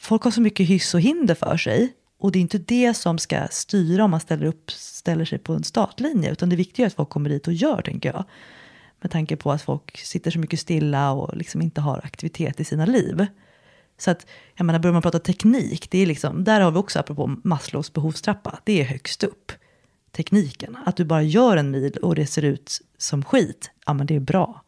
[0.00, 1.92] Folk har så mycket hyss och hinder för sig.
[2.18, 5.52] Och det är inte det som ska styra om man ställer, upp, ställer sig på
[5.52, 8.24] en startlinje, utan det viktiga är att folk kommer dit och gör, tänker jag.
[9.00, 12.64] Med tanke på att folk sitter så mycket stilla och liksom inte har aktivitet i
[12.64, 13.26] sina liv.
[13.98, 16.98] Så att, jag menar, börjar man prata teknik, det är liksom, där har vi också,
[16.98, 19.52] apropå Maslows behovstrappa, det är högst upp.
[20.12, 24.06] Tekniken, att du bara gör en mil och det ser ut som skit, ja men
[24.06, 24.64] det är bra.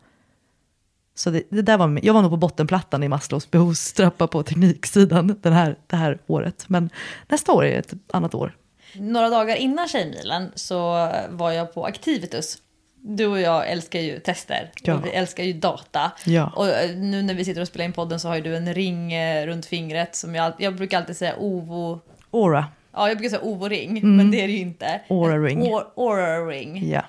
[1.23, 5.39] Så det, det där var, jag var nog på bottenplattan i Maslows behovstrappa på tekniksidan
[5.43, 6.65] den här, det här året.
[6.69, 6.91] Men
[7.29, 8.57] nästa år är ett annat år.
[8.95, 12.59] Några dagar innan Tjejmilen så var jag på Activitus.
[13.05, 14.95] Du och jag älskar ju tester Ja.
[14.95, 16.13] och vi älskar ju data.
[16.27, 16.53] Ja.
[16.57, 18.75] Och eh, nu när vi sitter och spelar in podden så har ju du en
[18.75, 22.01] ring eh, runt fingret som jag, jag brukar alltid säga ovo.
[22.31, 24.87] Aura, Ja, jag brukar säga ovo-ring, men det är det ju inte.
[24.87, 25.01] Mm.
[25.23, 25.63] Aura En ring.
[25.63, 26.91] Or- Aura ring.
[26.91, 27.03] ja.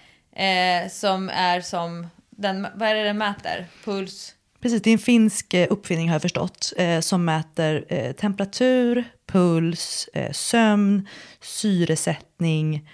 [0.44, 2.08] Eh, som är som,
[2.38, 3.66] den, vad är det den mäter?
[3.86, 4.36] Puls?
[4.62, 9.04] Precis, det är en finsk eh, uppfinning har jag förstått, eh, som mäter eh, temperatur,
[9.32, 11.08] puls, eh, sömn,
[11.42, 12.90] syresättning.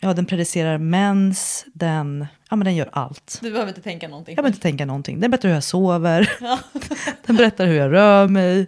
[0.00, 3.38] Ja, den predicerar mens, den, ja, men den gör allt.
[3.42, 4.32] Du behöver inte tänka någonting.
[4.32, 5.20] Jag behöver inte tänka någonting.
[5.20, 6.30] Den berättar hur jag sover,
[7.26, 8.66] den berättar hur jag rör mig.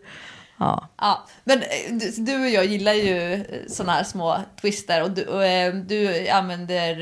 [0.60, 5.10] Ja, Ja, men eh, du, och jag gillar ju eh, sådana här små twister och
[5.10, 6.94] du, och, eh, du använder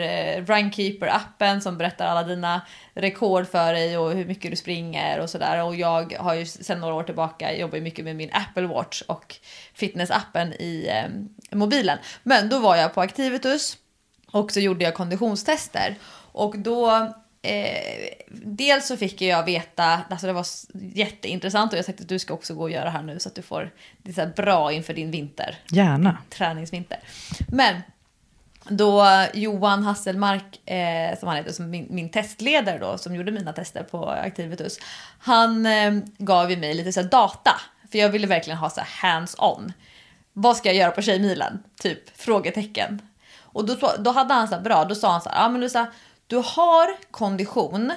[0.42, 2.60] Runkeeper-appen som berättar alla dina
[2.94, 5.64] rekord för dig och hur mycket du springer och sådär.
[5.64, 9.02] Och jag har ju sedan några år tillbaka jobbat ju mycket med min Apple Watch
[9.02, 9.36] och
[9.74, 11.98] fitnessappen i eh, mobilen.
[12.22, 13.76] Men då var jag på Activitus
[14.32, 15.96] och så gjorde jag konditionstester.
[16.32, 17.12] Och då
[17.48, 22.18] Eh, dels så fick jag veta, alltså det var jätteintressant och jag tänkte att du
[22.18, 23.70] ska också gå och göra det här nu så att du får
[24.02, 26.18] det så här bra inför din vinter, gärna.
[26.30, 26.98] träningsvinter.
[27.48, 27.82] Men
[28.68, 33.52] då Johan Hasselmark, eh, som han heter, som min, min testledare då, som gjorde mina
[33.52, 34.78] tester på Activitus,
[35.18, 37.60] han eh, gav ju mig lite så här data,
[37.92, 39.72] för jag ville verkligen ha så här hands-on.
[40.32, 41.62] Vad ska jag göra på Tjejmilen?
[41.80, 43.02] Typ frågetecken.
[43.40, 45.60] Och då, då hade han så här, bra, då sa han så här, ja men
[45.60, 45.86] Lucia,
[46.28, 47.92] du har kondition,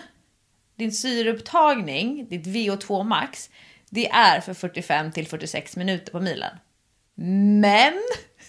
[0.75, 3.49] din syreupptagning, ditt VO2 max,
[3.89, 6.57] det är för 45 till 46 minuter på milen.
[7.61, 7.93] Men,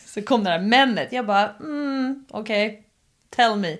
[0.07, 1.12] så kom det där menet.
[1.12, 2.83] Jag bara, mm, okej,
[3.30, 3.76] tell me.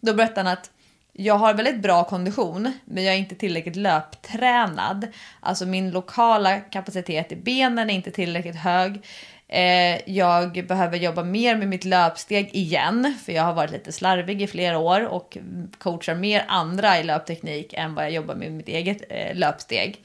[0.00, 0.70] Då berättade han att
[1.12, 5.06] jag har väldigt bra kondition, men jag är inte tillräckligt löptränad.
[5.40, 9.06] Alltså min lokala kapacitet i benen är inte tillräckligt hög.
[9.52, 14.42] Eh, jag behöver jobba mer med mitt löpsteg igen, för jag har varit lite slarvig
[14.42, 15.38] i flera år och
[15.78, 20.04] coachar mer andra i löpteknik än vad jag jobbar med mitt eget eh, löpsteg.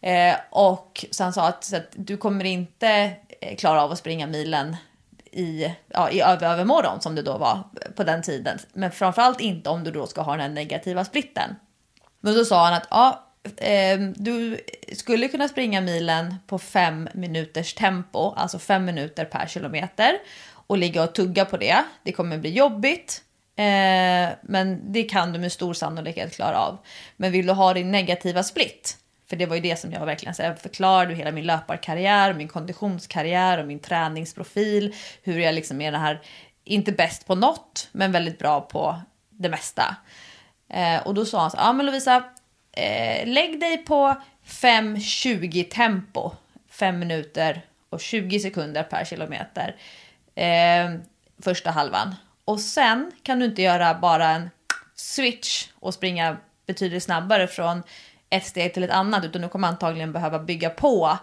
[0.00, 3.98] Eh, och så han sa att, så att du kommer inte eh, klara av att
[3.98, 4.76] springa milen
[5.32, 7.58] i, ja, i över, övermorgon som det då var
[7.96, 8.58] på den tiden.
[8.72, 11.56] Men framförallt inte om du då ska ha den här negativa splitten.
[12.20, 14.60] Men då sa han att ja, eh, du
[14.92, 20.18] skulle kunna springa milen på fem minuters tempo, alltså fem minuter per kilometer
[20.66, 21.84] och ligga och tugga på det.
[22.02, 23.22] Det kommer bli jobbigt.
[23.56, 26.78] Eh, men det kan du med stor sannolikhet klara av.
[27.16, 28.96] Men vill du ha din negativa split,
[29.28, 32.48] för det var ju det som jag verkligen så jag förklarade hela min löparkarriär, min
[32.48, 34.94] konditionskarriär och min träningsprofil.
[35.22, 36.20] Hur jag liksom är den här,
[36.64, 39.96] inte bäst på något, men väldigt bra på det mesta.
[40.68, 42.24] Eh, och då sa han så ja ah, men Lovisa,
[42.72, 44.16] eh, lägg dig på
[44.46, 46.32] 5.20 tempo.
[46.70, 49.76] 5 minuter och 20 sekunder per kilometer.
[50.34, 50.90] Eh,
[51.42, 52.14] första halvan.
[52.44, 54.50] Och sen kan du inte göra bara en
[54.94, 57.82] switch och springa betydligt snabbare från
[58.30, 61.18] ett steg till ett annat utan du kommer antagligen behöva bygga på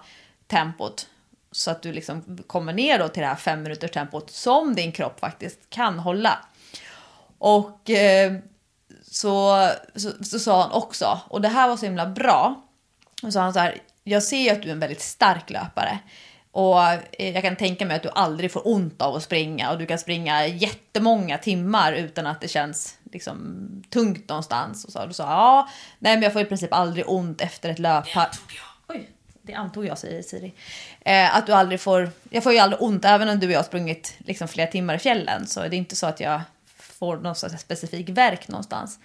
[0.48, 1.08] tempot
[1.52, 4.92] så att du liksom kommer ner då till det här fem minuters tempot som din
[4.92, 6.40] kropp faktiskt kan hålla.
[7.38, 8.34] Och eh,
[9.12, 12.64] så, så, så sa han också, och det här var så himla bra,
[13.24, 16.00] och sa han så här, jag ser ju att du är en väldigt stark löpare.
[16.52, 19.78] Och eh, jag kan tänka mig att du aldrig får ont av att springa och
[19.78, 24.86] du kan springa jättemånga timmar utan att det känns liksom tungt någonstans.
[24.86, 27.80] Och så du sa ja, nej men jag får i princip aldrig ont efter ett
[27.80, 28.42] löppass.
[28.88, 29.10] Oj,
[29.42, 30.54] det antog jag säger Siri.
[31.02, 33.60] Eh, att du aldrig får, jag får ju aldrig ont även om du och jag
[33.60, 36.42] har sprungit liksom flera timmar i fjällen så det är inte så att jag
[37.00, 39.00] får någon slags specifik verk någonstans.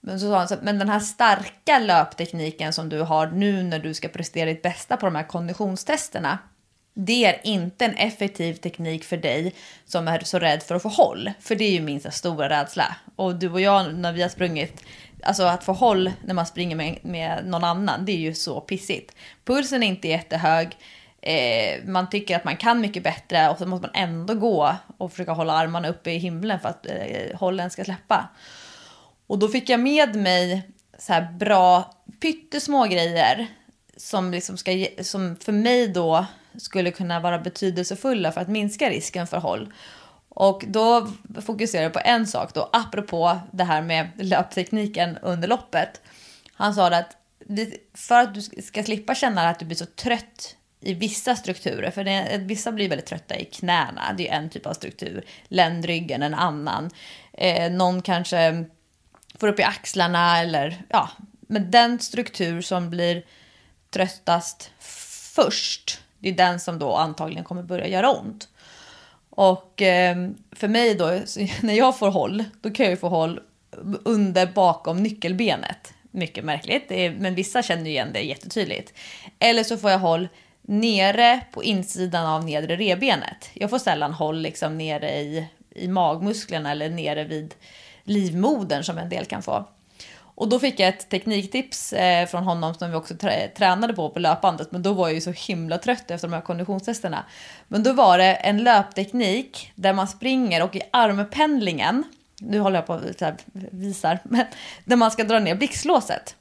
[0.00, 3.78] Men, så sa han så, men den här starka löptekniken som du har nu när
[3.78, 6.38] du ska prestera ditt bästa på de här konditionstesterna.
[6.94, 10.88] Det är inte en effektiv teknik för dig som är så rädd för att få
[10.88, 11.30] håll.
[11.40, 12.96] För det är ju min stora rädsla.
[13.16, 14.84] Och du och jag när vi har sprungit,
[15.22, 18.60] alltså att få håll när man springer med, med någon annan, det är ju så
[18.60, 19.14] pissigt.
[19.44, 20.76] Pulsen är inte jättehög
[21.22, 25.10] eh, man tycker att man kan mycket bättre och så måste man ändå gå och
[25.10, 28.28] försöka hålla armarna uppe i himlen för att eh, hållen ska släppa.
[29.26, 30.62] Och då fick jag med mig
[30.98, 33.46] så här bra pyttesmå grejer
[33.96, 38.90] som, liksom ska, ge- som för mig då skulle kunna vara betydelsefulla för att minska
[38.90, 39.72] risken för håll.
[40.28, 41.08] Och då
[41.40, 46.00] fokuserar jag på en sak då, apropå det här med löptekniken under loppet.
[46.52, 47.16] Han sa att
[47.94, 52.04] för att du ska slippa känna att du blir så trött i vissa strukturer, för
[52.04, 56.34] det, vissa blir väldigt trötta i knäna, det är en typ av struktur, ländryggen en
[56.34, 56.90] annan.
[57.32, 58.64] Eh, någon kanske
[59.38, 61.10] får upp i axlarna eller ja,
[61.40, 63.22] men den struktur som blir
[63.90, 64.70] tröttast
[65.34, 68.48] först, det är den som då antagligen kommer börja göra ont.
[69.30, 70.16] Och eh,
[70.52, 71.06] för mig då,
[71.60, 73.40] när jag får håll, då kan jag ju få håll
[74.04, 75.94] under bakom nyckelbenet.
[76.10, 78.92] Mycket märkligt, det är, men vissa känner ju igen det jättetydligt.
[79.38, 80.28] Eller så får jag håll
[80.68, 83.50] nere på insidan av nedre revbenet.
[83.54, 87.54] Jag får sällan håll liksom nere i, i magmusklerna eller nere vid
[88.02, 89.64] livmodern som en del kan få.
[90.38, 93.14] Och då fick jag ett tekniktips eh, från honom som vi också
[93.56, 94.72] tränade på på löpbandet.
[94.72, 97.24] Men då var jag ju så himla trött efter de här konditionstesterna.
[97.68, 102.04] Men då var det en löpteknik där man springer och i armpendlingen,
[102.40, 104.46] nu håller jag på att visa, visar, men
[104.84, 106.36] där man ska dra ner blixtlåset.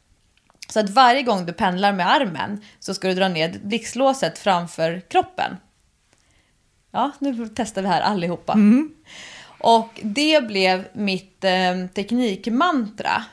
[0.67, 4.99] Så att varje gång du pendlar med armen så ska du dra ner blixtlåset framför
[4.99, 5.57] kroppen.
[6.91, 8.57] Ja, nu testar vi här allihopa.
[9.59, 13.23] Och det blev mitt eh, teknikmantra.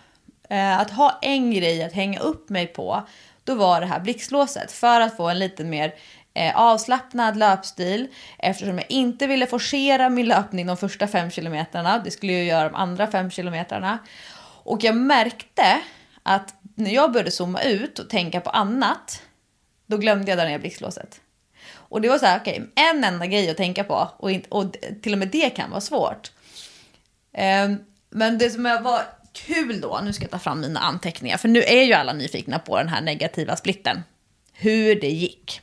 [0.49, 3.03] Eh, att ha en grej att hänga upp mig på,
[3.45, 4.73] då var det här blixtlåset.
[4.73, 5.95] För att få en lite mer
[6.35, 8.09] eh, avslappnad löpstil.
[8.39, 11.99] Eftersom jag inte ville forcera min löpning de första fem kilometrarna.
[11.99, 13.99] Det skulle jag göra de andra fem kilometrarna.
[14.65, 15.81] Och jag märkte
[16.23, 19.23] att när jag började zooma ut och tänka på annat,
[19.87, 21.21] då glömde jag där ner blixtlåset.
[21.73, 24.77] Och det var så här, okej, en enda grej att tänka på och, inte, och
[25.03, 26.33] till och med det kan vara svårt.
[27.67, 27.79] Um,
[28.11, 29.03] men det som var
[29.33, 32.59] kul då, nu ska jag ta fram mina anteckningar, för nu är ju alla nyfikna
[32.59, 34.03] på den här negativa splitten.
[34.53, 35.61] Hur det gick.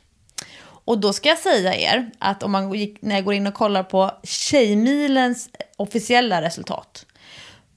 [0.84, 3.54] Och då ska jag säga er att om man gick, när jag går in och
[3.54, 7.06] kollar på Tjejmilens officiella resultat,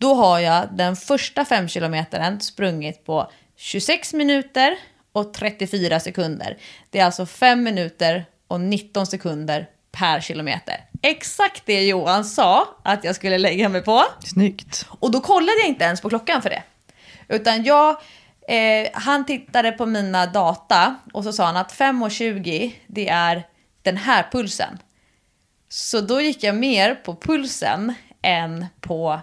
[0.06, 4.78] då har jag den första fem kilometern sprungit på 26 minuter
[5.12, 6.58] och 34 sekunder.
[6.90, 10.76] Det är alltså 5 minuter och 19 sekunder per kilometer.
[11.02, 14.04] Exakt det Johan sa att jag skulle lägga mig på.
[14.20, 14.86] Snyggt.
[14.90, 16.64] Och då kollade jag inte ens på klockan för det.
[17.28, 17.90] Utan jag,
[18.48, 23.44] eh, han tittade på mina data och så sa han att 5.20 det är
[23.82, 24.78] den här pulsen.
[25.70, 29.22] Så då gick jag mer på pulsen än på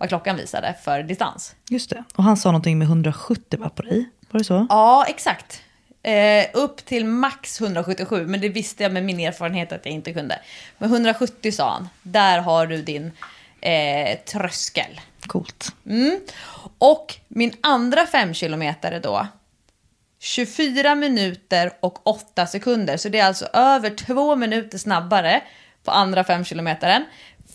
[0.00, 1.54] vad klockan visade för distans.
[1.68, 2.04] Just det.
[2.14, 4.10] Och han sa någonting med 170 va, på dig?
[4.30, 4.66] Var det så?
[4.68, 5.62] Ja, exakt.
[6.02, 10.12] Eh, upp till max 177, men det visste jag med min erfarenhet att jag inte
[10.12, 10.38] kunde.
[10.78, 13.12] Men 170 sa han, där har du din
[13.60, 15.00] eh, tröskel.
[15.26, 15.74] Coolt.
[15.86, 16.20] Mm.
[16.78, 19.26] Och min andra fem kilometer då.
[20.18, 22.96] 24 minuter och 8 sekunder.
[22.96, 25.42] Så det är alltså över två minuter snabbare
[25.84, 27.04] på andra fem kilometern.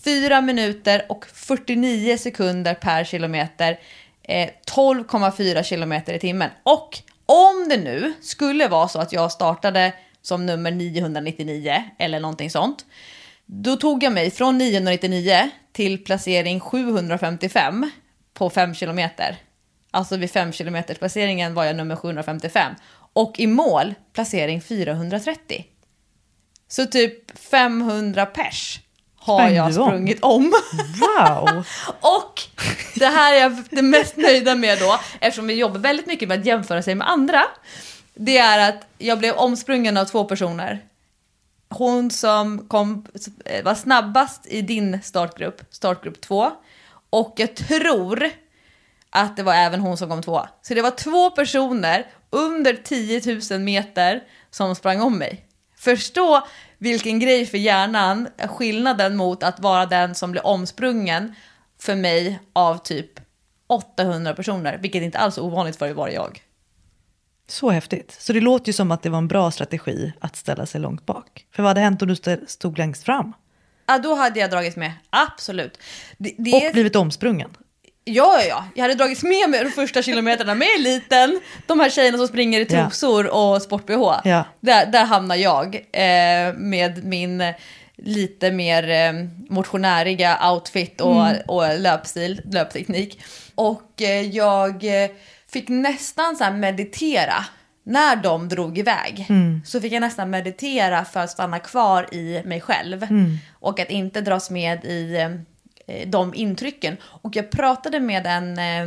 [0.06, 3.80] 4 minuter och 49 sekunder per kilometer.
[4.22, 6.50] Eh, 12,4 kilometer i timmen.
[6.62, 9.92] Och om det nu skulle vara så att jag startade
[10.22, 12.86] som nummer 999 eller någonting sånt.
[13.46, 17.90] Då tog jag mig från 999 till placering 755
[18.34, 19.36] på 5 kilometer.
[19.90, 22.74] Alltså vid 5 kilometers placeringen var jag nummer 755.
[23.12, 25.66] Och i mål placering 430.
[26.68, 28.80] Så typ 500 pers
[29.26, 29.72] har Sprang jag om?
[29.72, 30.54] sprungit om.
[31.00, 31.64] Wow!
[32.00, 32.42] Och
[32.94, 36.40] det här är jag det mest nöjda med då, eftersom vi jobbar väldigt mycket med
[36.40, 37.42] att jämföra sig med andra.
[38.14, 40.84] Det är att jag blev omsprungen av två personer.
[41.68, 43.06] Hon som kom,
[43.64, 46.50] var snabbast i din startgrupp, startgrupp 2.
[47.10, 48.30] Och jag tror
[49.10, 50.46] att det var även hon som kom två.
[50.62, 55.44] Så det var två personer under 10 000 meter som sprang om mig.
[55.78, 56.46] Förstå
[56.78, 61.34] vilken grej för hjärnan, skillnaden mot att vara den som blev omsprungen
[61.80, 63.10] för mig av typ
[63.66, 66.42] 800 personer, vilket inte alls är ovanligt för att vara jag.
[67.48, 68.16] Så häftigt.
[68.20, 71.06] Så det låter ju som att det var en bra strategi att ställa sig långt
[71.06, 71.46] bak.
[71.52, 72.16] För vad hade hänt om du
[72.46, 73.32] stod längst fram?
[73.86, 75.78] Ja, då hade jag dragits med, absolut.
[76.18, 77.50] Det, det Och blivit omsprungen?
[78.08, 78.64] Ja, ja, ja.
[78.74, 81.40] Jag hade dragits med mig de första kilometerna med eliten.
[81.66, 84.20] De här tjejerna som springer i trosor och sport-bh.
[84.24, 84.44] Ja.
[84.60, 87.54] Där, där hamnar jag eh, med min eh,
[87.96, 89.12] lite mer eh,
[89.48, 93.20] motionäriga outfit och, och löpstil, löpteknik.
[93.54, 95.10] Och eh, jag eh,
[95.52, 97.44] fick nästan så meditera
[97.84, 99.26] när de drog iväg
[99.64, 103.06] så fick jag nästan meditera för att stanna kvar i mig själv.
[103.60, 105.28] Och att inte dras med i eh,
[105.86, 106.96] Eh, de intrycken.
[107.02, 108.86] Och jag pratade med en eh,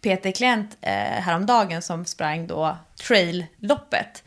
[0.00, 4.24] PT-klient eh, häromdagen som sprang då trail-loppet.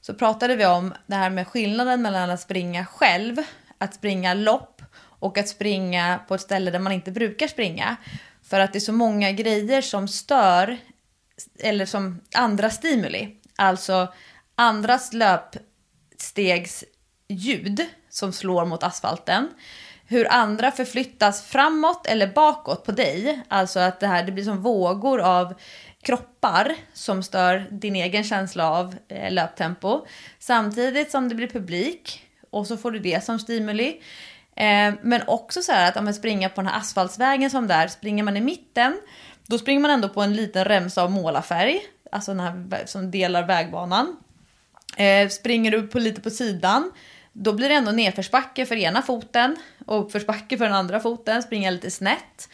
[0.00, 3.36] Så pratade vi om det här med skillnaden mellan att springa själv,
[3.78, 7.96] att springa lopp och att springa på ett ställe där man inte brukar springa.
[8.42, 10.78] För att det är så många grejer som stör,
[11.58, 13.36] eller som andra stimuli.
[13.56, 14.12] Alltså
[14.54, 19.48] andras löpstegsljud som slår mot asfalten.
[20.10, 23.40] Hur andra förflyttas framåt eller bakåt på dig.
[23.48, 25.54] Alltså att det här det blir som vågor av
[26.02, 30.06] kroppar som stör din egen känsla av eh, löptempo.
[30.38, 33.88] Samtidigt som det blir publik och så får du det som stimuli.
[34.56, 37.88] Eh, men också så här att om man springer på den här asfaltsvägen som där,
[37.88, 39.00] springer man i mitten,
[39.46, 41.80] då springer man ändå på en liten remsa av målarfärg,
[42.12, 44.16] alltså den här som delar vägbanan.
[44.96, 46.92] Eh, springer du på, lite på sidan,
[47.40, 51.70] då blir det ändå nedförsbacke för ena foten och uppförsbacke för den andra foten, springa
[51.70, 52.48] lite snett.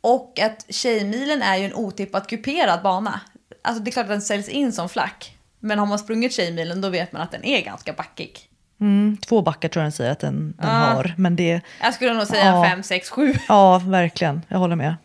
[0.00, 3.20] Och att Tjejmilen är ju en otippat kuperad bana.
[3.62, 5.34] Alltså det är klart att den säljs in som flack.
[5.60, 8.38] Men har man sprungit Tjejmilen då vet man att den är ganska backig.
[8.80, 11.14] Mm, två backar tror jag den säger att den, den har.
[11.16, 12.64] Men det, Jag skulle nog säga Ja.
[12.70, 13.34] 5, 6, 7.
[13.48, 14.96] ja verkligen, jag håller med.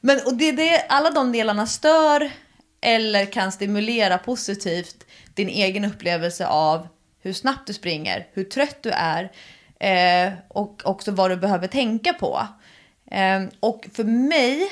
[0.00, 2.30] Men och det, det, alla de delarna stör
[2.80, 6.88] eller kan stimulera positivt din egen upplevelse av
[7.20, 9.32] hur snabbt du springer, hur trött du är
[9.80, 12.46] eh, och också vad du behöver tänka på.
[13.10, 14.68] Eh, och för mig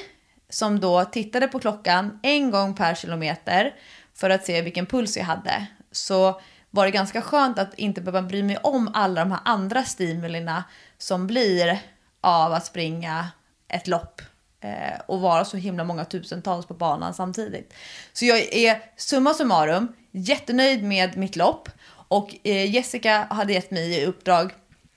[0.48, 3.74] som då tittade på klockan en gång per kilometer
[4.14, 6.40] för att se vilken puls jag hade så
[6.70, 10.64] var det ganska skönt att inte behöva bry mig om alla de här andra stimulerna
[10.98, 11.78] som blir
[12.20, 13.28] av att springa
[13.68, 14.22] ett lopp
[14.60, 17.74] eh, och vara så himla många tusentals på banan samtidigt.
[18.12, 21.68] Så jag är summa summarum jättenöjd med mitt lopp
[22.08, 24.52] och eh, Jessica hade gett mig i uppdrag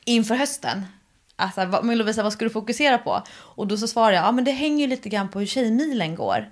[0.05, 0.85] inför hösten.
[1.35, 3.23] Alltså, vad- men Lovisa, vad ska du fokusera på?
[3.31, 6.15] Och då så svarade jag, ja men det hänger ju lite grann på hur Tjejmilen
[6.15, 6.49] går.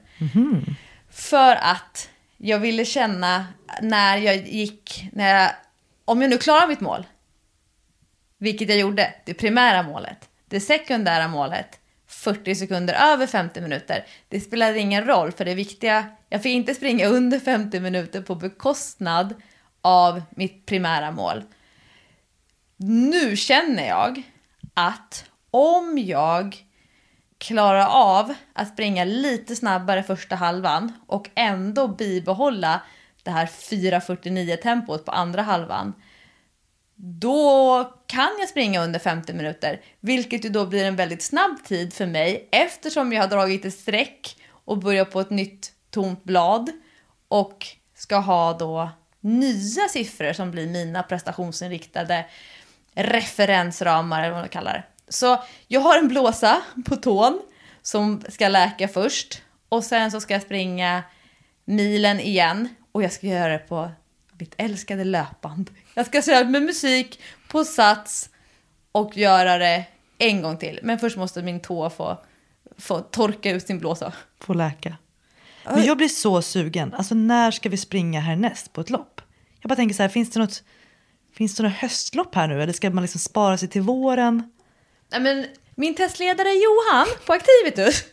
[1.11, 3.45] För att jag ville känna
[3.81, 5.51] när jag gick, när jag,
[6.05, 7.05] om jag nu klarar mitt mål,
[8.37, 14.05] vilket jag gjorde, det primära målet, det sekundära målet, 40 sekunder över 50 minuter.
[14.29, 18.35] Det spelade ingen roll för det viktiga, jag fick inte springa under 50 minuter på
[18.35, 19.33] bekostnad
[19.81, 21.43] av mitt primära mål.
[22.77, 24.23] Nu känner jag
[24.73, 26.65] att om jag
[27.37, 32.81] klarar av att springa lite snabbare första halvan och ändå bibehålla
[33.23, 35.93] det här 4.49 tempot på andra halvan
[36.99, 41.93] då kan jag springa under 50 minuter, vilket ju då blir en väldigt snabb tid
[41.93, 46.71] för mig eftersom jag har dragit ett streck och börjat på ett nytt tomt blad
[47.27, 47.65] och
[47.95, 48.89] ska ha då
[49.27, 52.25] nya siffror som blir mina prestationsinriktade
[52.95, 54.83] referensramar eller vad man kallar det.
[55.11, 57.41] Så jag har en blåsa på tån
[57.81, 61.03] som ska läka först och sen så ska jag springa
[61.65, 63.91] milen igen och jag ska göra det på
[64.39, 65.69] mitt älskade löpband.
[65.93, 68.29] Jag ska köra med musik på sats
[68.91, 69.85] och göra det
[70.17, 70.79] en gång till.
[70.83, 72.17] Men först måste min tå få,
[72.77, 74.13] få torka ut sin blåsa.
[74.39, 74.97] Få läka.
[75.65, 76.93] Men jag blir så sugen.
[76.93, 79.16] Alltså när ska vi springa härnäst på ett lopp?
[79.67, 80.63] Jag bara tänker så här, finns det något,
[81.33, 82.61] finns det något höstlopp här nu?
[82.61, 84.51] Eller ska man liksom spara sig till våren?
[85.11, 85.45] Nej, men
[85.75, 88.03] min testledare Johan på Activitus,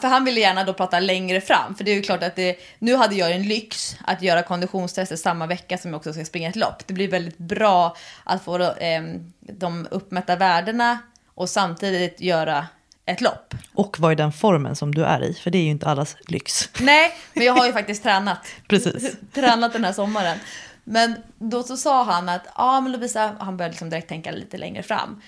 [0.00, 1.74] för han ville gärna då prata längre fram.
[1.74, 5.16] För det är ju klart att det, nu hade jag en lyx att göra konditionstester
[5.16, 6.86] samma vecka som jag också ska springa ett lopp.
[6.86, 9.02] Det blir väldigt bra att få eh,
[9.40, 10.98] de uppmätta värdena
[11.34, 12.66] och samtidigt göra
[13.06, 13.54] ett lopp.
[13.74, 15.34] Och vad är den formen som du är i?
[15.34, 16.70] För det är ju inte allas lyx.
[16.80, 18.46] Nej, men jag har ju faktiskt tränat.
[18.68, 19.16] Precis.
[19.34, 20.38] tränat den här sommaren.
[20.84, 24.58] Men då så sa han att, ja men Lovisa, han började liksom direkt tänka lite
[24.58, 25.22] längre fram.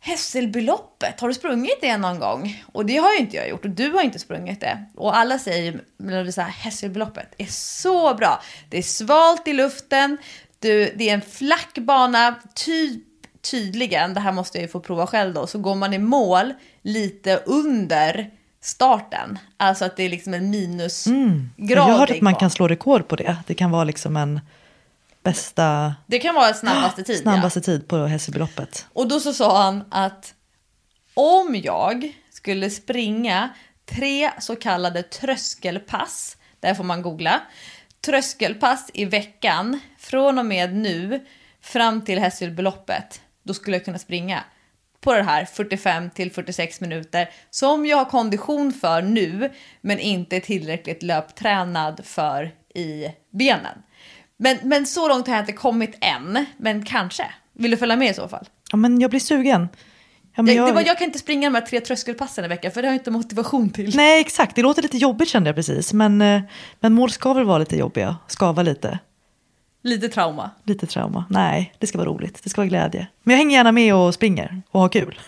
[0.00, 2.64] Hässelbyloppet, har du sprungit det någon gång?
[2.72, 4.84] Och det har ju inte jag gjort och du har inte sprungit det.
[4.94, 8.42] Och alla säger Lovisa, Hässelbyloppet är så bra.
[8.68, 10.18] Det är svalt i luften,
[10.58, 13.13] du, det är en flack bana, typ
[13.50, 16.52] tydligen, det här måste jag ju få prova själv då, så går man i mål
[16.82, 18.30] lite under
[18.60, 19.38] starten.
[19.56, 21.16] Alltså att det är liksom en minusgrad.
[21.16, 21.50] Mm.
[21.56, 22.40] Jag har hört att man kvar.
[22.40, 23.36] kan slå rekord på det.
[23.46, 24.40] Det kan vara liksom en
[25.22, 27.18] bästa, Det kan vara snabbaste tid.
[27.18, 28.86] snabbaste tid på Hässelbyloppet.
[28.94, 29.00] Ja.
[29.00, 30.34] Och då så sa han att
[31.14, 33.48] om jag skulle springa
[33.86, 37.40] tre så kallade tröskelpass, där får man googla,
[38.06, 41.26] tröskelpass i veckan från och med nu
[41.60, 44.44] fram till Hässelbyloppet, då skulle jag kunna springa
[45.00, 50.40] på det här 45 till 46 minuter som jag har kondition för nu men inte
[50.40, 53.78] tillräckligt löptränad för i benen.
[54.36, 57.26] Men, men så långt har jag inte kommit än, men kanske.
[57.52, 58.48] Vill du följa med i så fall?
[58.70, 59.68] Ja, men jag blir sugen.
[60.36, 62.72] Ja, men Jag, jag, var, jag kan inte springa de här tre tröskelpassen i veckan
[62.72, 63.96] för det har jag inte motivation till.
[63.96, 64.56] Nej, exakt.
[64.56, 65.92] Det låter lite jobbigt kände jag precis.
[65.92, 66.42] Men, eh,
[66.80, 68.16] men mål ska väl vara lite jobbiga.
[68.28, 68.98] Skava lite.
[69.84, 70.50] Lite trauma.
[70.64, 71.24] Lite trauma.
[71.30, 72.40] Nej, det ska vara roligt.
[72.42, 73.06] Det ska vara glädje.
[73.22, 75.20] Men jag hänger gärna med och springer och har kul.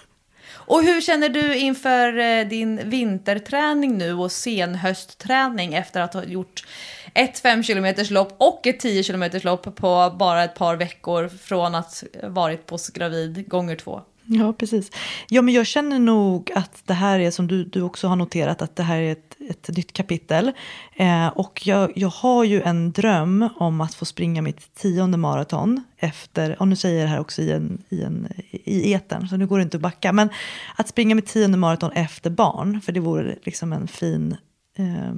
[0.49, 6.67] Och hur känner du inför eh, din vinterträning nu och senhöstträning efter att ha gjort
[7.15, 11.75] ett 5 km lopp och ett 10 km lopp på bara ett par veckor från
[11.75, 14.01] att varit postgravid gånger två?
[14.29, 14.91] Ja, precis.
[15.29, 18.63] Ja, men jag känner nog att det här är som du, du också har noterat
[18.63, 20.53] att det här är ett, ett nytt kapitel.
[20.97, 25.85] Eh, och jag, jag har ju en dröm om att få springa mitt tionde maraton
[25.97, 29.37] efter, och nu säger jag det här också i, en, i, en, i etern, så
[29.37, 30.13] nu går det inte att backa.
[30.13, 30.29] Men
[30.77, 34.37] att springa mitt tionde maraton efter barn, för det vore liksom en fin
[34.77, 35.15] eh,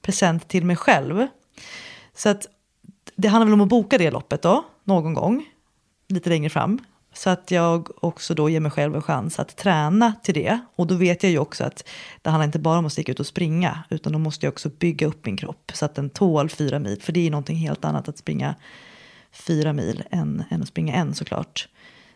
[0.00, 1.26] present till mig själv.
[2.14, 2.46] Så att
[3.16, 5.44] det handlar väl om att boka det loppet då, någon gång,
[6.08, 6.78] lite längre fram.
[7.14, 10.58] Så att jag också då ger mig själv en chans att träna till det.
[10.76, 11.88] Och då vet jag ju också att
[12.22, 14.68] det handlar inte bara om att sticka ut och springa, utan då måste jag också
[14.68, 17.02] bygga upp min kropp så att den tål fyra mil.
[17.02, 18.54] För det är ju någonting helt annat att springa
[19.32, 21.68] fyra mil än, än att springa en såklart.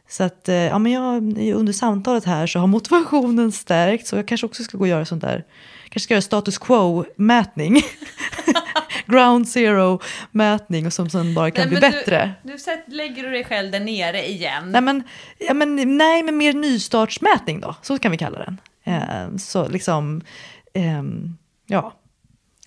[0.08, 1.14] Så att, eh, ja men jag,
[1.54, 5.04] under samtalet här så har motivationen stärkt, så jag kanske också ska gå och göra
[5.04, 5.44] sånt där,
[5.82, 7.82] kanske ska göra status quo-mätning.
[9.06, 12.34] Ground zero-mätning och som sen bara kan bli men bättre.
[12.42, 14.72] Du, nu sätt, lägger du dig själv där nere igen.
[14.72, 15.02] Nej men,
[15.38, 18.60] ja, men, nej, men mer nystartsmätning då, så kan vi kalla den.
[18.84, 20.22] Eh, så liksom,
[20.74, 21.36] ehm,
[21.66, 21.94] ja.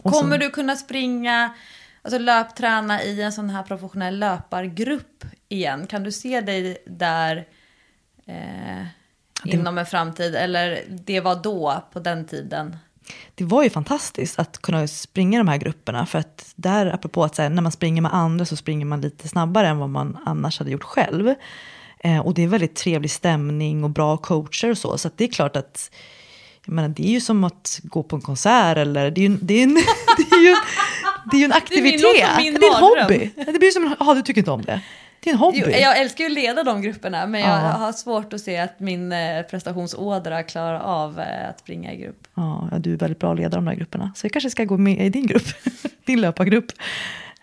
[0.03, 1.53] Och Kommer sen- du kunna springa,
[2.01, 5.87] alltså löpträna i en sån här professionell löpargrupp igen?
[5.87, 7.47] Kan du se dig där
[8.25, 8.85] eh,
[9.45, 10.35] inom en framtid?
[10.35, 12.77] Eller det var då, på den tiden?
[13.35, 16.05] Det var ju fantastiskt att kunna springa de här grupperna.
[16.05, 19.27] För att där, apropå att här, när man springer med andra så springer man lite
[19.27, 21.33] snabbare än vad man annars hade gjort själv.
[21.99, 24.97] Eh, och det är väldigt trevlig stämning och bra coacher och så.
[24.97, 25.91] Så det är klart att
[26.65, 29.37] jag menar, det är ju som att gå på en konsert eller det är ju,
[29.41, 29.73] det är en,
[30.17, 30.55] det är ju,
[31.31, 32.01] det är ju en aktivitet.
[32.01, 33.31] låter som min det är en hobby.
[33.35, 34.81] Det blir som aha, du tycker inte om det.
[35.23, 35.61] Det är en hobby.
[35.65, 37.69] Jo, jag älskar ju att leda de grupperna, men jag Ja.
[37.69, 42.27] har svårt att se att min eh, prestationsådra klarar av eh, att springa i grupp.
[42.35, 44.11] Ja, du är väldigt bra ledare av de här grupperna.
[44.15, 45.47] Så jag kanske ska gå med i din grupp,
[46.05, 46.71] din löpargrupp.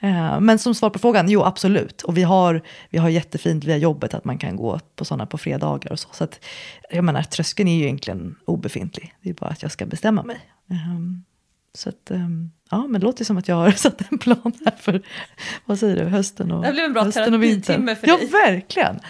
[0.01, 2.03] Eh, Men som svar på frågan, jo absolut.
[2.03, 5.39] Och vi har, vi har jättefint via jobbet att man kan gå på sådana på
[5.39, 6.09] fredagar och så.
[6.13, 6.45] Så att,
[6.91, 9.15] jag menar, tröskeln är ju egentligen obefintlig.
[9.23, 10.37] Det är bara att jag ska bestämma mig.
[10.71, 11.25] Ehm,
[11.75, 14.75] Så att, ehm, ja, men det låter som att jag har satt en plan här
[14.81, 15.03] för,
[15.65, 17.25] vad säger du, hösten och Det blir en bra vintern.
[17.33, 18.27] terapitimme för Ja, dig.
[18.27, 19.01] verkligen.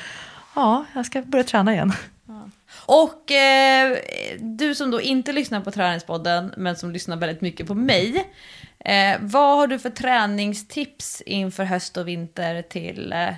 [0.55, 1.93] Ja, jag ska börja träna igen.
[2.87, 3.97] Och eh,
[4.41, 8.31] du som då inte lyssnar på Träningspodden, men som lyssnar väldigt mycket på mig.
[8.79, 13.29] Eh, vad har du för träningstips inför höst och vinter till eh,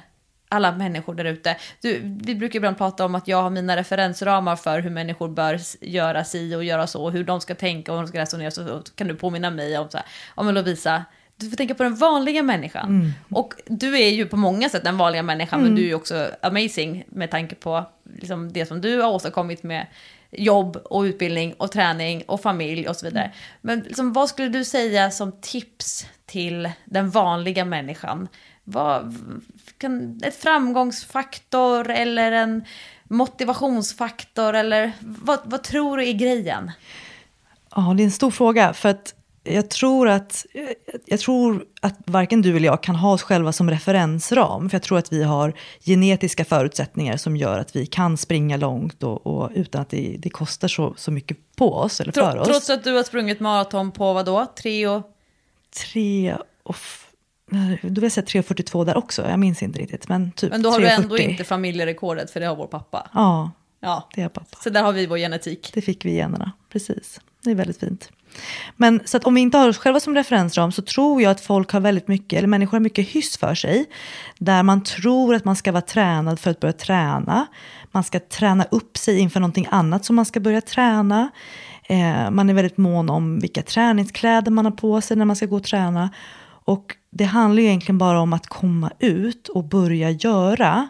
[0.49, 1.57] alla människor där ute?
[2.03, 6.25] Vi brukar ibland prata om att jag har mina referensramar för hur människor bör göra
[6.25, 8.51] si och göra så, hur de ska tänka och hur de ska resonera.
[8.51, 11.05] Så, kan du påminna mig om så här, ja men Lovisa,
[11.37, 13.13] du får tänka på den vanliga människan.
[13.31, 16.31] Och du är ju på många sätt den vanliga människan, men du är ju också
[16.43, 17.85] amazing med tanke på
[18.15, 19.87] liksom, det som du har åstadkommit med
[20.31, 23.33] jobb och utbildning och träning och familj och så vidare.
[23.61, 28.29] Men liksom, vad skulle du säga som tips till den vanliga människan?
[28.65, 29.15] Vad,
[29.79, 32.65] kan, ett framgångsfaktor eller en
[33.05, 36.71] motivationsfaktor eller vad, vad tror du är grejen?
[37.75, 38.73] Ja, det är en stor fråga.
[38.73, 39.15] För att
[39.45, 40.47] jag tror att,
[41.07, 44.71] jag tror att varken du eller jag kan ha oss själva som referensram.
[44.71, 49.03] För jag tror att vi har genetiska förutsättningar som gör att vi kan springa långt
[49.03, 52.41] och, och utan att det, det kostar så, så mycket på oss eller för Tro,
[52.41, 52.49] oss.
[52.49, 54.47] trots att du har sprungit maraton på vad då?
[54.63, 55.03] Tre och...
[55.93, 56.77] Tre och...
[57.53, 60.09] f- Då vill jag säga 3.42 där också, jag minns inte riktigt.
[60.09, 61.21] Men typ Men då har du ändå 3.40.
[61.21, 63.09] inte familjerekordet för det har vår pappa.
[63.15, 63.51] Ja,
[63.81, 64.57] Ja, det har pappa.
[64.65, 65.71] så där har vi vår genetik.
[65.75, 67.21] Det fick vi i generna, precis.
[67.45, 68.11] Det är väldigt fint.
[68.77, 71.41] Men så att om vi inte har oss själva som referensram så tror jag att
[71.41, 73.87] folk har väldigt mycket, eller människor har mycket hyss för sig.
[74.39, 77.47] Där man tror att man ska vara tränad för att börja träna.
[77.93, 81.29] Man ska träna upp sig inför någonting annat som man ska börja träna.
[81.85, 85.47] Eh, man är väldigt mån om vilka träningskläder man har på sig när man ska
[85.47, 86.11] gå och träna.
[86.65, 90.89] Och det handlar ju egentligen bara om att komma ut och börja göra.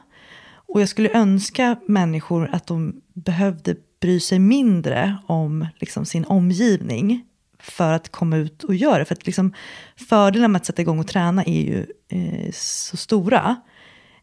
[0.51, 7.25] Och jag skulle önska människor att de behövde bry sig mindre om liksom, sin omgivning
[7.59, 9.05] för att komma ut och göra det.
[9.05, 9.53] För att liksom,
[9.97, 13.57] fördelarna med att sätta igång och träna är ju eh, så stora.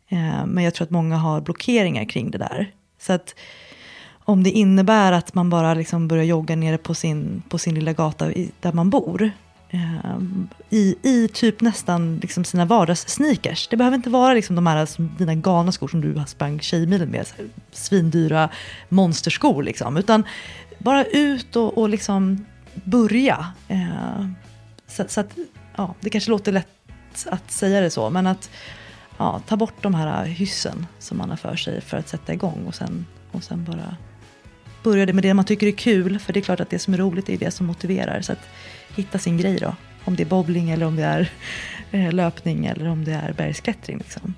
[0.08, 2.72] Eh, men jag tror att många har blockeringar kring det där.
[3.00, 3.36] Så att
[4.26, 7.94] om det innebär att man bara liksom börjar jogga nere på sin, på sin lilla
[7.94, 9.32] gata i, där man bor.
[9.76, 13.68] Ehm, i, i typ nästan liksom sina vardagssneakers.
[13.68, 17.10] Det behöver inte vara liksom de här alltså, dina galna skor som du sprang Tjejmilen
[17.10, 18.50] med, så här, svindyra
[18.90, 20.24] monsterskor liksom, utan
[20.78, 23.54] bara ut och, och liksom börja.
[23.68, 24.28] Eh,
[24.88, 25.38] så, så, att,
[25.76, 26.68] ja, det kanske låter lätt
[27.26, 28.50] att säga det så, men att
[29.18, 32.66] ja, ta bort de här hyssen som man har för sig för att sätta igång
[32.68, 33.98] och sen, och sen bara
[34.86, 36.98] börja med det man tycker är kul, för det är klart att det som är
[36.98, 38.22] roligt är det som motiverar.
[38.22, 38.50] Så att
[38.96, 41.32] hitta sin grej då, om det är bowling eller om det är
[41.92, 43.98] eh, löpning eller om det är bergsklättring.
[43.98, 44.34] Liksom.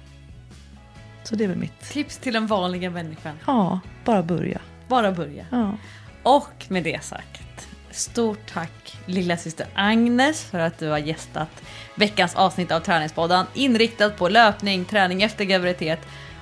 [1.24, 1.80] Så det är väl mitt.
[1.80, 3.36] Tips till den vanliga människan.
[3.46, 4.62] Ja, bara börja.
[4.88, 5.46] Bara börja.
[5.52, 5.78] Ja.
[6.24, 11.62] Och med det sagt, stort tack lilla syster Agnes för att du har gästat
[11.96, 16.00] veckans avsnitt av Träningspodden inriktat på löpning, träning efter graviditet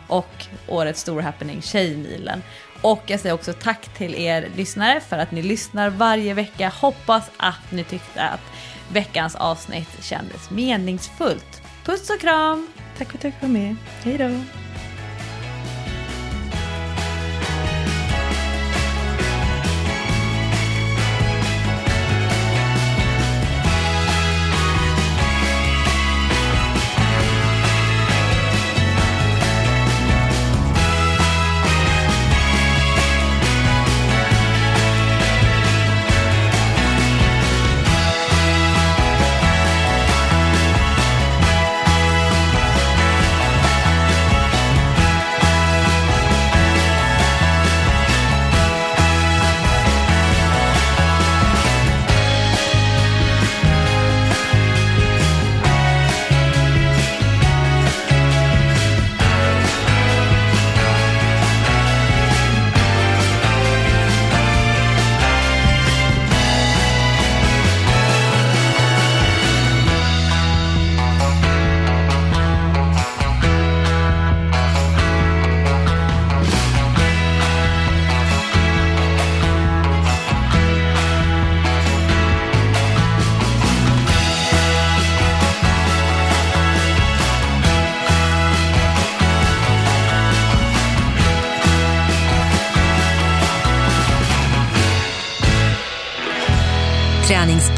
[0.07, 2.41] och årets stora happening Tjejmilen.
[2.81, 6.71] Och jag säger också tack till er lyssnare för att ni lyssnar varje vecka.
[6.81, 8.41] Hoppas att ni tyckte att
[8.93, 11.61] veckans avsnitt kändes meningsfullt.
[11.85, 12.67] Puss och kram!
[12.97, 13.75] Tack för att jag fick vara med.
[14.03, 14.64] Hej då!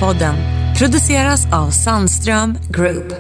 [0.08, 0.36] Podden
[0.78, 3.17] produceras av Sandström Group.